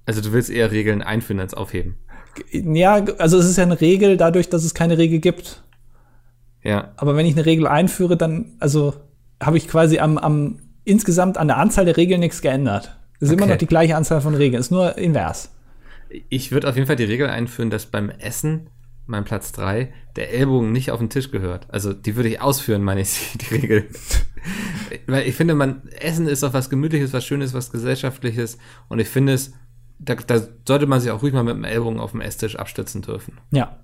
[0.06, 1.96] Also du willst eher Regeln einführen als aufheben.
[2.52, 5.64] Ja, also es ist ja eine Regel dadurch, dass es keine Regel gibt.
[6.64, 6.92] Ja.
[6.98, 8.94] Aber wenn ich eine Regel einführe, dann, also
[9.42, 12.98] habe ich quasi am, am insgesamt an der Anzahl der Regeln nichts geändert.
[13.20, 13.52] Es ist immer Okay.
[13.52, 15.52] noch die gleiche Anzahl von Regeln, ist nur invers.
[16.30, 18.70] Ich würde auf jeden Fall die Regel einführen, dass beim Essen,
[19.08, 21.68] mein Platz 3, der Ellbogen nicht auf den Tisch gehört.
[21.70, 23.86] Also die würde ich ausführen, meine ich, die Regel.
[25.08, 28.58] Weil ich finde, man, Essen ist doch was Gemütliches, was Schönes, was Gesellschaftliches.
[28.88, 29.54] Und ich finde es,
[30.00, 33.02] da, da sollte man sich auch ruhig mal mit dem Ellbogen auf dem Esstisch abstützen
[33.02, 33.40] dürfen.
[33.52, 33.80] Ja.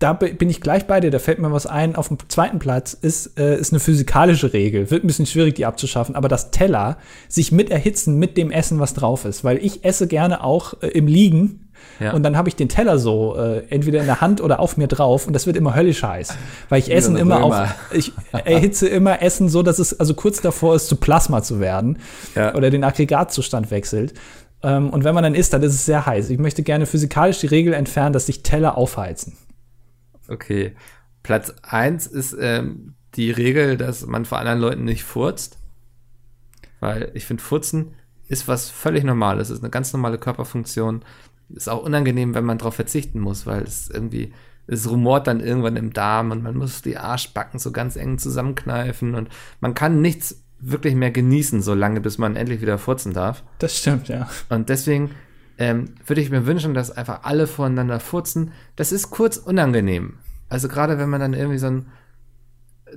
[0.00, 1.94] Da bi- bin ich gleich bei dir, da fällt mir was ein.
[1.94, 4.90] Auf dem zweiten Platz ist, äh, ist eine physikalische Regel.
[4.90, 6.96] Wird ein bisschen schwierig, die abzuschaffen, aber dass Teller
[7.28, 9.44] sich mit erhitzen mit dem Essen, was drauf ist.
[9.44, 11.68] Weil ich esse gerne auch äh, im Liegen.
[11.98, 12.12] Ja.
[12.12, 14.86] Und dann habe ich den Teller so äh, entweder in der Hand oder auf mir
[14.86, 16.34] drauf und das wird immer höllisch heiß,
[16.68, 17.62] weil ich Essen ein immer Römer.
[17.64, 21.58] auf ich erhitze immer Essen so, dass es also kurz davor ist zu Plasma zu
[21.60, 21.98] werden
[22.34, 22.54] Ja.
[22.54, 24.12] oder den Aggregatzustand wechselt.
[24.62, 26.28] Ähm, und wenn man dann isst, dann ist es sehr heiß.
[26.30, 29.34] Ich möchte gerne physikalisch die Regel entfernen, dass sich Teller aufheizen.
[30.30, 30.74] Okay.
[31.22, 35.58] Platz 1 ist ähm, die Regel, dass man vor anderen Leuten nicht furzt.
[36.80, 37.94] Weil ich finde, Furzen
[38.28, 39.50] ist was völlig Normales.
[39.50, 41.04] ist eine ganz normale Körperfunktion.
[41.50, 44.32] Ist auch unangenehm, wenn man darauf verzichten muss, weil es irgendwie,
[44.66, 49.14] es rumort dann irgendwann im Darm und man muss die Arschbacken so ganz eng zusammenkneifen
[49.14, 49.28] und
[49.60, 53.42] man kann nichts wirklich mehr genießen, so lange, bis man endlich wieder furzen darf.
[53.58, 54.28] Das stimmt, ja.
[54.48, 55.10] Und deswegen
[55.60, 58.52] ähm, würde ich mir wünschen, dass einfach alle voreinander furzen.
[58.76, 60.14] Das ist kurz unangenehm.
[60.48, 61.86] Also gerade wenn man dann irgendwie so einen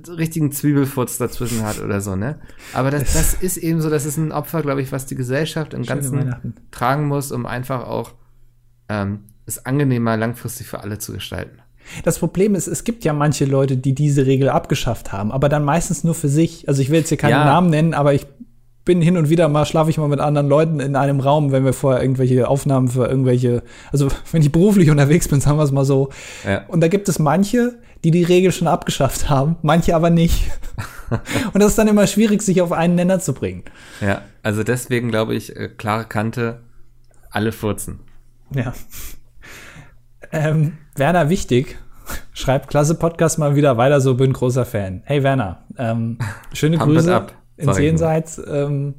[0.08, 2.40] richtigen Zwiebelfurz dazwischen hat oder so, ne?
[2.72, 5.74] Aber das, das ist eben so, das ist ein Opfer, glaube ich, was die Gesellschaft
[5.74, 8.12] im Schöne Ganzen tragen muss, um einfach auch
[8.88, 11.58] ähm, es angenehmer langfristig für alle zu gestalten.
[12.02, 15.64] Das Problem ist, es gibt ja manche Leute, die diese Regel abgeschafft haben, aber dann
[15.64, 16.66] meistens nur für sich.
[16.66, 17.44] Also ich will jetzt hier keine Ja.
[17.44, 18.26] Namen nennen, aber ich
[18.84, 21.64] bin hin und wieder mal, schlafe ich mal mit anderen Leuten in einem Raum, wenn
[21.64, 23.62] wir vorher irgendwelche Aufnahmen für irgendwelche,
[23.92, 26.10] also wenn ich beruflich unterwegs bin, sagen wir es mal so.
[26.46, 26.64] Ja.
[26.68, 30.50] Und da gibt es manche, die die Regel schon abgeschafft haben, manche aber nicht.
[31.52, 33.64] und das ist dann immer schwierig, sich auf einen Nenner zu bringen.
[34.00, 36.60] Ja, also deswegen glaube ich, äh, klare Kante,
[37.30, 38.00] alle furzen.
[38.54, 38.74] Ja.
[40.30, 41.78] Ähm, Werner Wichtig
[42.34, 45.02] schreibt, klasse Podcast mal wieder weiter so, bin großer Fan.
[45.04, 46.18] Hey Werner, ähm,
[46.52, 47.78] schöne Pump it Grüße up, ins.
[47.78, 48.40] Jenseits.
[48.46, 48.94] Ähm,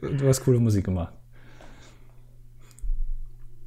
[0.00, 1.12] du hast coole Musik gemacht.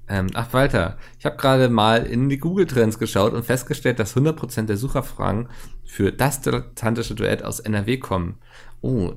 [0.09, 4.63] Ähm, ach, Walter, ich habe gerade mal in die Google-Trends geschaut und festgestellt, dass 100%
[4.65, 5.47] der Sucherfragen
[5.85, 8.35] für das dilettantische Duett aus NRW kommen.
[8.81, 9.13] Oh,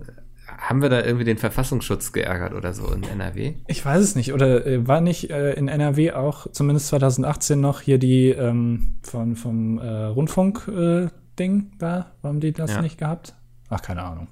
[0.47, 3.55] haben wir da irgendwie den Verfassungsschutz geärgert oder so in NRW?
[3.67, 4.33] Ich weiß es nicht.
[4.33, 9.35] Oder äh, war nicht äh, in NRW auch, zumindest 2018 noch, hier die ähm, von,
[9.35, 12.13] vom äh, Rundfunk-Ding da?
[12.23, 12.81] Warum die das Ja.
[12.81, 13.35] nicht gehabt?
[13.69, 14.29] Ach, keine Ahnung.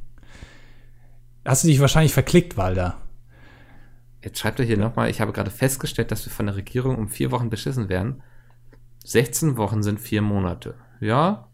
[1.44, 3.00] Hast du dich wahrscheinlich verklickt, Walter?
[4.22, 7.08] Jetzt schreibt er hier nochmal, ich habe gerade festgestellt, dass wir von der Regierung um
[7.08, 8.22] vier Wochen beschissen werden.
[9.04, 10.74] 16 Wochen sind vier Monate.
[11.00, 11.48] Ja,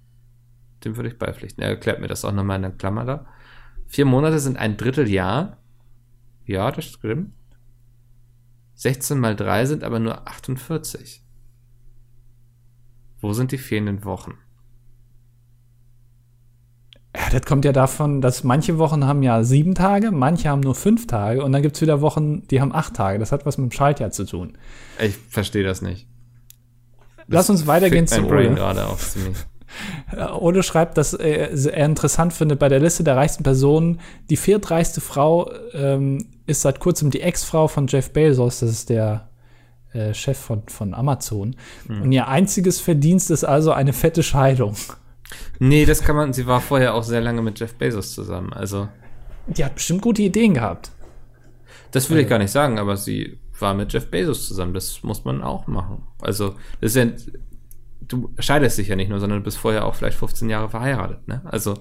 [0.84, 1.62] dem würde ich beipflichten.
[1.62, 3.26] Er erklärt mir das auch nochmal in der Klammer da.
[3.86, 5.56] Vier Monate sind ein Dritteljahr.
[6.44, 7.32] Ja, das stimmt.
[8.74, 11.24] 16 mal 3 sind aber nur 48.
[13.20, 14.38] Wo sind die fehlenden Wochen?
[17.16, 20.76] Ja, das kommt ja davon, dass manche Wochen haben ja sieben Tage, manche haben nur
[20.76, 23.18] fünf Tage und dann gibt's wieder Wochen, die haben acht Tage.
[23.18, 24.56] Das hat was mit dem Schaltjahr zu tun.
[25.00, 26.06] Ich verstehe das nicht.
[27.26, 28.54] Lass uns weitergehen zu Ole.
[28.54, 29.36] gerade ziemlich.
[30.12, 34.36] Äh, Ole schreibt, dass er, er interessant findet, bei der Liste der reichsten Personen, die
[34.36, 39.28] viertreichste Frau ähm, ist seit kurzem die Ex-Frau von Jeff Bezos, das ist der
[39.92, 41.56] äh, Chef von, von Amazon.
[41.88, 44.76] Und ihr einziges Verdienst ist also eine fette Scheidung.
[45.58, 48.52] Nee, das kann man, sie war vorher auch sehr lange mit Jeff Bezos zusammen.
[48.52, 48.88] Also,
[49.46, 50.90] Die hat bestimmt gute Ideen gehabt.
[51.92, 54.74] das will ich gar nicht sagen, aber sie war mit Jeff Bezos zusammen.
[54.74, 56.02] Das muss man auch machen.
[56.20, 57.06] Also, das ist ja,
[58.00, 61.26] du scheidest dich ja nicht nur, sondern du bist vorher auch vielleicht 15 Jahre verheiratet,
[61.28, 61.42] ne?
[61.44, 61.74] Also,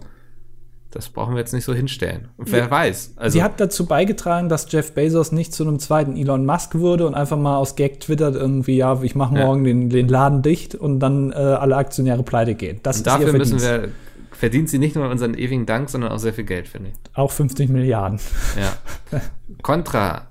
[0.92, 2.30] Das brauchen wir jetzt nicht so hinstellen.
[2.38, 2.72] Und wer ja.
[2.72, 3.14] weiß.
[3.16, 7.06] Also Sie hat dazu beigetragen, dass Jeff Bezos nicht zu einem zweiten Elon Musk wurde
[7.06, 9.72] und einfach mal aus Gag twittert irgendwie, ja, ich mache morgen ja.
[9.72, 12.80] den, den, Laden dicht und dann äh, alle Aktionäre pleite gehen.
[12.82, 13.90] Das und ist dafür müssen wir,
[14.32, 16.96] verdient sie nicht nur unseren ewigen Dank, sondern auch sehr viel Geld, finde ich.
[17.14, 18.20] Auch 50 Milliarden.
[18.60, 19.22] Ja.
[19.62, 20.28] Contra.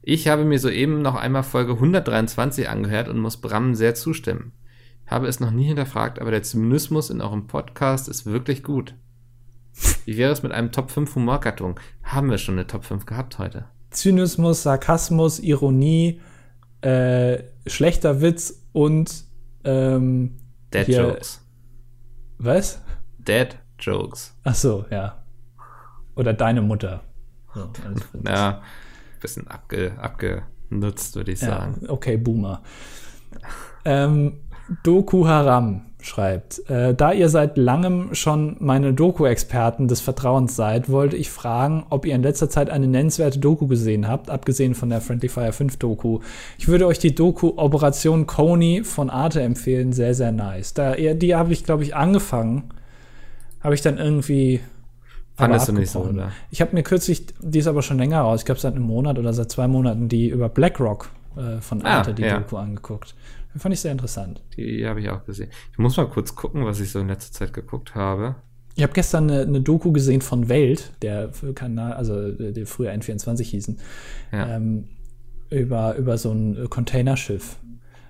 [0.00, 4.52] Ich habe mir soeben noch einmal Folge 123 angehört und muss Bram sehr zustimmen.
[5.06, 8.94] Habe es noch nie hinterfragt, aber der Zynismus in eurem Podcast ist wirklich gut.
[10.04, 11.78] Wie wäre es mit einem Top 5 Humorgattung?
[12.02, 13.66] Haben wir schon eine Top 5 gehabt heute?
[13.90, 16.20] Zynismus, Sarkasmus, Ironie,
[16.80, 19.24] äh, schlechter Witz und
[19.64, 20.36] ähm,
[20.72, 21.46] Dead hier, Jokes.
[22.38, 22.82] Was?
[23.18, 24.36] Dead Jokes.
[24.44, 25.22] Ach so, ja.
[26.16, 27.02] Oder deine Mutter.
[27.54, 27.70] So,
[28.26, 28.62] ja,
[29.20, 31.86] bisschen abge, abgenutzt, würde ich ja, sagen.
[31.88, 32.62] Okay, Boomer.
[33.84, 34.40] ähm,
[34.82, 41.16] Doku Haram schreibt, äh, da ihr seit langem schon meine Doku-Experten des Vertrauens seid, wollte
[41.16, 45.00] ich fragen, ob ihr in letzter Zeit eine nennenswerte Doku gesehen habt, abgesehen von der
[45.00, 46.20] Friendly Fire 5 Doku.
[46.58, 50.74] Ich würde euch die Doku Operation Coney von Arte empfehlen, sehr, sehr nice.
[50.74, 52.64] Da, die habe ich, glaube ich, angefangen,
[53.60, 54.60] habe ich dann irgendwie
[55.34, 56.30] Fandest du nicht so, oder?
[56.50, 59.18] Ich habe mir kürzlich, die ist aber schon länger raus, ich glaube seit einem Monat
[59.18, 62.38] oder seit zwei Monaten, die über BlackRock äh, von ah, Arte, ah, die ja.
[62.38, 63.14] Doku angeguckt.
[63.56, 64.42] Fand ich sehr interessant.
[64.56, 65.50] Die habe ich auch gesehen.
[65.72, 68.36] Ich muss mal kurz gucken, was ich so in letzter Zeit geguckt habe.
[68.74, 73.42] Ich habe gestern eine, eine, Doku gesehen von Welt, der Kanal, also der früher N24
[73.42, 73.78] hießen,
[74.32, 74.56] ja.
[74.56, 74.88] ähm,
[75.50, 77.58] über, über so ein Containerschiff.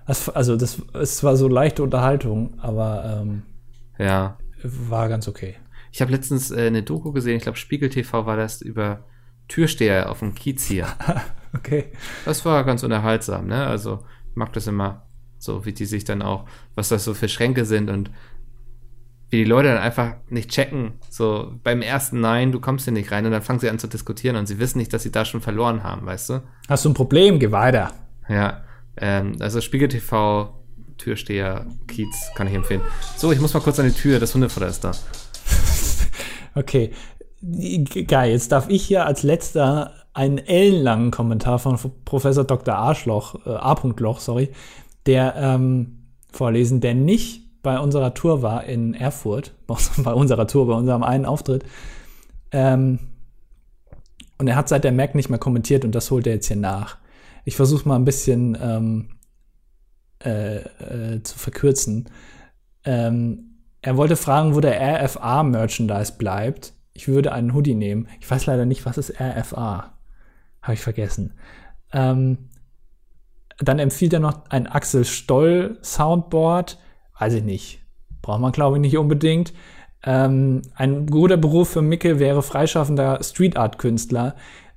[0.07, 3.43] Das, also das es war so leichte Unterhaltung, aber ähm,
[3.99, 4.39] ja.
[4.63, 5.57] war ganz okay.
[5.91, 9.05] Ich habe letztens äh, eine Doku gesehen, ich glaube Spiegel TV war das über
[9.49, 10.87] Türsteher auf dem Kiez hier.
[11.55, 11.87] okay.
[12.25, 13.67] Das war ganz unterhaltsam, ne?
[13.67, 15.07] Also ich mag das immer
[15.43, 16.45] so wie die sich dann auch,
[16.77, 18.11] was das so für Schränke sind und
[19.29, 20.93] wie die Leute dann einfach nicht checken.
[21.11, 23.89] So beim ersten Nein, du kommst hier nicht rein und dann fangen sie an zu
[23.89, 26.43] diskutieren und sie wissen nicht, dass sie da schon verloren haben, weißt du?
[26.69, 27.41] Hast du ein Problem?
[27.41, 27.91] Geh weiter.
[28.29, 28.63] Ja,
[28.97, 30.55] ähm, also Spiegel TV,
[30.97, 32.83] Türsteher, Kiez, kann ich empfehlen.
[33.17, 34.93] So, ich muss mal kurz an die Tür, das Hundefutter ist da.
[36.55, 36.93] okay,
[38.07, 38.31] geil.
[38.31, 42.75] Jetzt darf ich hier als letzter einen ellenlangen Kommentar von Professor Dr.
[42.75, 43.77] Arschloch, äh, A.
[43.97, 44.51] Loch, sorry,
[45.07, 49.55] der ähm, vorlesen, der nicht bei unserer Tour war in Erfurt,
[49.99, 51.65] bei unserer Tour, bei unserem einen Auftritt.
[52.51, 52.99] Ähm,
[54.39, 56.57] und er hat seit der Mac nicht mehr kommentiert und das holt er jetzt hier
[56.57, 56.99] nach.
[57.45, 59.09] Ich versuche mal ein bisschen ähm,
[60.25, 62.09] äh, äh, zu verkürzen.
[62.85, 66.73] Ähm, er wollte fragen, wo der RFA-Merchandise bleibt.
[66.93, 68.09] Ich würde einen Hoodie nehmen.
[68.21, 69.95] Ich weiß leider nicht, was ist RFA.
[70.63, 71.35] Habe ich vergessen.
[71.93, 72.51] Ähm,
[73.59, 76.79] dann empfiehlt er noch ein Axel Stoll Soundboard.
[77.19, 77.81] Weiß ich nicht.
[78.23, 79.53] Braucht man, glaube ich, nicht unbedingt.
[80.05, 84.35] Ähm, ein guter Beruf für Micke wäre freischaffender Street Art Künstler.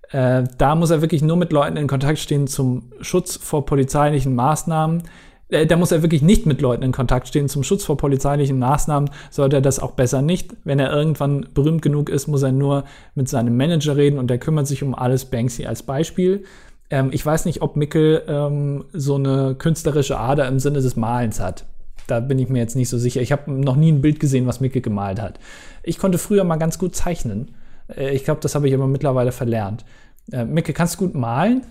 [0.10, 4.36] Äh, da muss er wirklich nur mit Leuten in Kontakt stehen zum Schutz vor polizeilichen
[4.36, 5.04] Maßnahmen.
[5.50, 8.60] Äh, da muss er wirklich nicht mit Leuten in Kontakt stehen zum Schutz vor polizeilichen
[8.60, 9.10] Maßnahmen.
[9.30, 10.56] Sollte er das auch besser nicht.
[10.64, 14.38] Wenn er irgendwann berühmt genug ist, muss er nur mit seinem Manager reden und der
[14.38, 15.26] kümmert sich um alles.
[15.26, 16.44] Banksy als Beispiel.
[16.90, 21.40] Ähm, ich weiß nicht, ob Mickel ähm, so eine künstlerische Ader im Sinne des Malens
[21.40, 21.66] hat.
[22.08, 23.22] Da bin ich mir jetzt nicht so sicher.
[23.22, 25.40] Ich habe noch nie ein Bild gesehen, was Mickel gemalt hat.
[25.84, 27.56] Ich konnte früher mal ganz gut zeichnen.
[27.88, 29.86] Äh, ich glaube, das habe ich aber mittlerweile verlernt.
[30.32, 31.64] Äh, Micke, kannst du gut malen?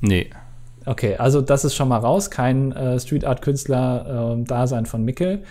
[0.00, 0.30] Nee.
[0.84, 2.30] Okay, also das ist schon mal raus.
[2.30, 5.42] Kein äh, Street Art Künstler äh, Dasein von Mickel.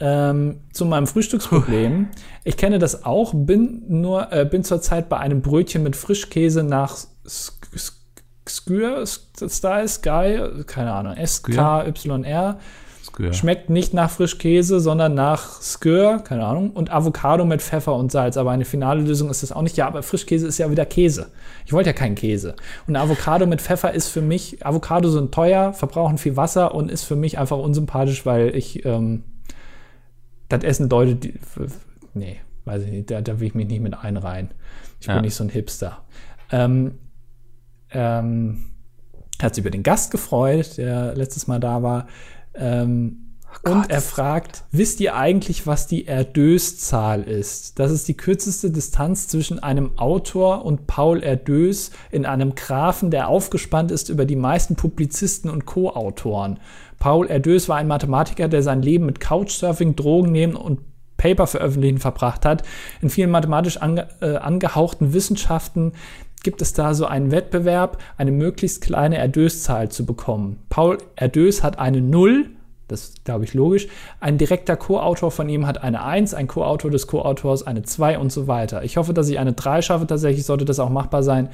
[0.00, 2.08] Ähm, zu meinem Frühstücksproblem.
[2.44, 6.96] Ich kenne das auch, bin nur, äh, bin zurzeit bei einem Brötchen mit Frischkäse nach
[8.50, 12.58] Skür, Style, Sky, keine Ahnung, S-K-Y-R.
[13.32, 18.36] Schmeckt nicht nach Frischkäse, sondern nach Skür, keine Ahnung, und Avocado mit Pfeffer und Salz.
[18.36, 19.76] Aber eine finale Lösung ist das auch nicht.
[19.76, 21.26] Ja, aber Frischkäse ist ja wieder Käse.
[21.66, 22.54] Ich wollte ja keinen Käse.
[22.86, 27.04] Und Avocado mit Pfeffer ist für mich, Avocado sind teuer, verbrauchen viel Wasser und ist
[27.04, 29.24] für mich einfach unsympathisch, weil ich ähm,
[30.48, 31.34] das Essen deutet.
[32.14, 34.50] Nee, weiß ich nicht, da, da will ich mich nicht mit einreihen.
[35.00, 35.14] Ich ja.
[35.14, 35.98] bin nicht so ein Hipster.
[36.52, 36.98] Ähm,
[37.92, 38.66] ähm,
[39.40, 42.06] hat sich über den Gast gefreut, der letztes Mal da war.
[42.54, 47.78] Ähm, oh und er fragt, wisst ihr eigentlich, was die Erdős-Zahl ist?
[47.78, 53.28] Das ist die kürzeste Distanz zwischen einem Autor und Paul Erdős in einem Graphen, der
[53.28, 56.58] aufgespannt ist über die meisten Publizisten und Co-Autoren.
[56.98, 60.80] Paul Erdős war ein Mathematiker, der sein Leben mit Couchsurfing, Drogen nehmen und
[61.16, 62.62] Paper veröffentlichen verbracht hat.
[63.02, 65.92] In vielen mathematisch ange, äh, angehauchten Wissenschaften
[66.42, 70.58] gibt es da so einen Wettbewerb, eine möglichst kleine Erdöszahl zu bekommen.
[70.68, 72.46] Paul Erdös hat eine 0,
[72.88, 73.86] Das glaube ich logisch.
[74.18, 78.32] Ein direkter Co-Autor von ihm hat eine 1, ein Co-Autor des Co-Autors eine 2 und
[78.32, 78.82] so weiter.
[78.82, 80.06] Ich hoffe, dass ich eine 3 schaffe.
[80.06, 81.50] Tatsächlich sollte das auch machbar sein,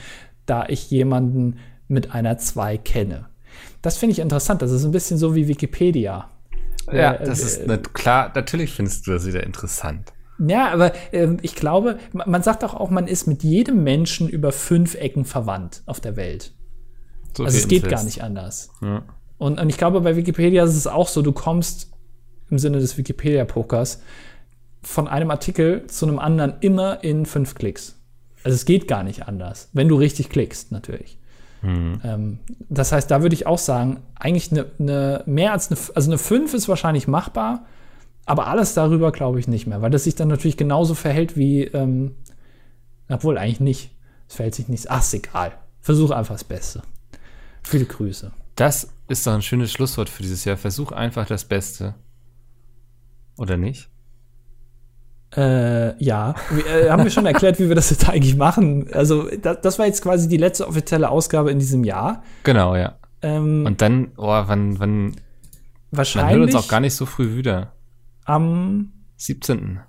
[0.46, 1.58] da ich jemanden
[1.88, 3.26] mit einer 2 kenne.
[3.82, 4.62] Das finde ich interessant.
[4.62, 6.30] Das ist ein bisschen so wie Wikipedia.
[6.90, 8.32] Ja, äh, das ist äh, klar.
[8.34, 10.12] Natürlich findest du das wieder interessant.
[10.38, 14.52] Ja, aber äh, ich glaube, man sagt auch, auch, man ist mit jedem Menschen über
[14.52, 16.52] fünf Ecken verwandt auf der Welt.
[17.36, 17.92] So also es geht fest.
[17.92, 18.70] gar nicht anders.
[18.82, 19.02] Ja.
[19.38, 21.90] Und, und ich glaube, bei Wikipedia ist es auch so, du kommst
[22.50, 24.00] im Sinne des Wikipedia-Pokers
[24.82, 27.98] von einem Artikel zu einem anderen immer in fünf Klicks.
[28.44, 31.18] Also es geht gar nicht anders, wenn du richtig klickst, natürlich.
[31.62, 32.00] Mhm.
[32.04, 36.10] Ähm, das heißt, da würde ich auch sagen, eigentlich eine, eine mehr als eine, also
[36.10, 37.66] eine 5 ist wahrscheinlich machbar,
[38.26, 41.62] aber alles darüber glaube ich nicht mehr, weil das sich dann natürlich genauso verhält wie,
[41.64, 42.16] ähm,
[43.08, 43.90] obwohl eigentlich nicht.
[44.28, 44.90] Es verhält sich nicht.
[44.90, 45.52] Ach, ist egal.
[45.80, 46.82] Versuch einfach das Beste.
[47.62, 48.32] Viele Grüße.
[48.56, 50.56] Das ist doch ein schönes Schlusswort für dieses Jahr.
[50.56, 51.94] Versuch einfach das Beste.
[53.38, 53.88] Oder nicht?
[55.36, 56.34] Äh, ja.
[56.66, 58.88] äh, haben wir schon erklärt, wie wir das jetzt eigentlich machen?
[58.92, 62.22] Also, das, das, war jetzt quasi die letzte offizielle Ausgabe in diesem Jahr.
[62.42, 62.96] Genau, ja.
[63.22, 65.16] Ähm, Und dann, oh, wann, wann.
[65.90, 66.32] Wahrscheinlich.
[66.32, 67.72] Man hört uns auch gar nicht so früh wieder.
[68.26, 69.80] Am 17.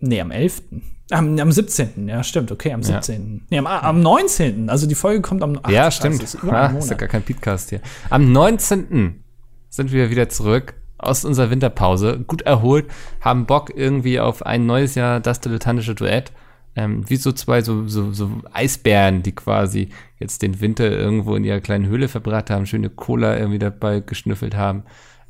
[0.00, 0.62] Nee, am 11.
[1.10, 2.08] Am, am 17.
[2.08, 3.36] Ja, stimmt, okay, am 17.
[3.36, 3.46] Ja.
[3.50, 4.68] Nee, am, am 19.
[4.68, 5.70] Also die Folge kommt am 8.
[5.70, 6.22] Ja, stimmt.
[6.22, 7.80] Das ist, ah, ist ja gar kein Podcast hier.
[8.10, 9.22] Am 19.
[9.70, 12.86] sind wir wieder zurück aus unserer Winterpause, gut erholt,
[13.20, 16.32] haben Bock irgendwie auf ein neues Jahr, das dilettantische Duett.
[16.76, 21.44] Ähm, wie so zwei so, so, so Eisbären, die quasi jetzt den Winter irgendwo in
[21.44, 24.82] ihrer kleinen Höhle verbracht haben, schöne Cola irgendwie dabei geschnüffelt haben.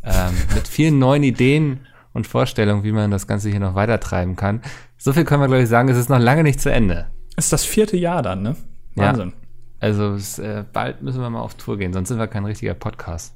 [0.05, 1.80] Ähm, mit vielen neuen Ideen
[2.12, 4.61] und Vorstellungen, wie man das Ganze hier noch weitertreiben kann.
[4.98, 7.07] So viel können wir, glaube ich, sagen, es ist noch lange nicht zu Ende.
[7.36, 8.57] Ist das vierte Jahr dann, ne?
[8.94, 9.30] Wahnsinn.
[9.30, 9.34] Ja.
[9.80, 12.74] Also es, äh, bald müssen wir mal auf Tour gehen, sonst sind wir kein richtiger
[12.74, 13.34] Podcast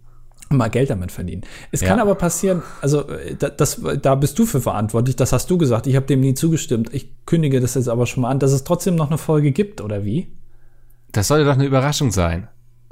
[0.50, 1.42] mal Geld damit verdienen.
[1.72, 1.88] Es ja.
[1.88, 3.04] kann aber passieren, also
[3.38, 6.92] das, da bist du für verantwortlich, das hast du gesagt, ich habe dem nie zugestimmt.
[6.94, 9.80] Ich kündige das jetzt aber schon mal an, dass es trotzdem noch eine Folge gibt,
[9.80, 10.28] oder wie?
[11.12, 12.48] Das sollte doch eine Überraschung sein.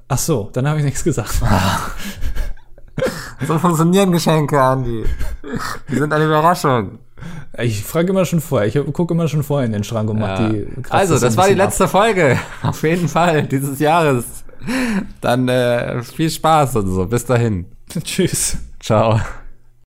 [0.08, 1.40] Ach so, dann habe ich nichts gesagt.
[3.46, 5.04] so funktionieren Geschenke, Andi.
[5.90, 6.98] Die sind eine Überraschung.
[7.58, 8.68] Ich frage immer schon vorher.
[8.68, 10.26] Ich gucke immer schon vorher in den Schrank und ja.
[10.26, 10.66] mache die.
[10.90, 11.90] Also, das war die letzte ab.
[11.90, 12.38] Folge.
[12.62, 14.24] Auf jeden Fall dieses Jahres.
[15.20, 17.06] Dann äh, viel Spaß und so.
[17.06, 17.66] Bis dahin.
[18.04, 18.58] Tschüss.
[18.80, 19.20] Ciao.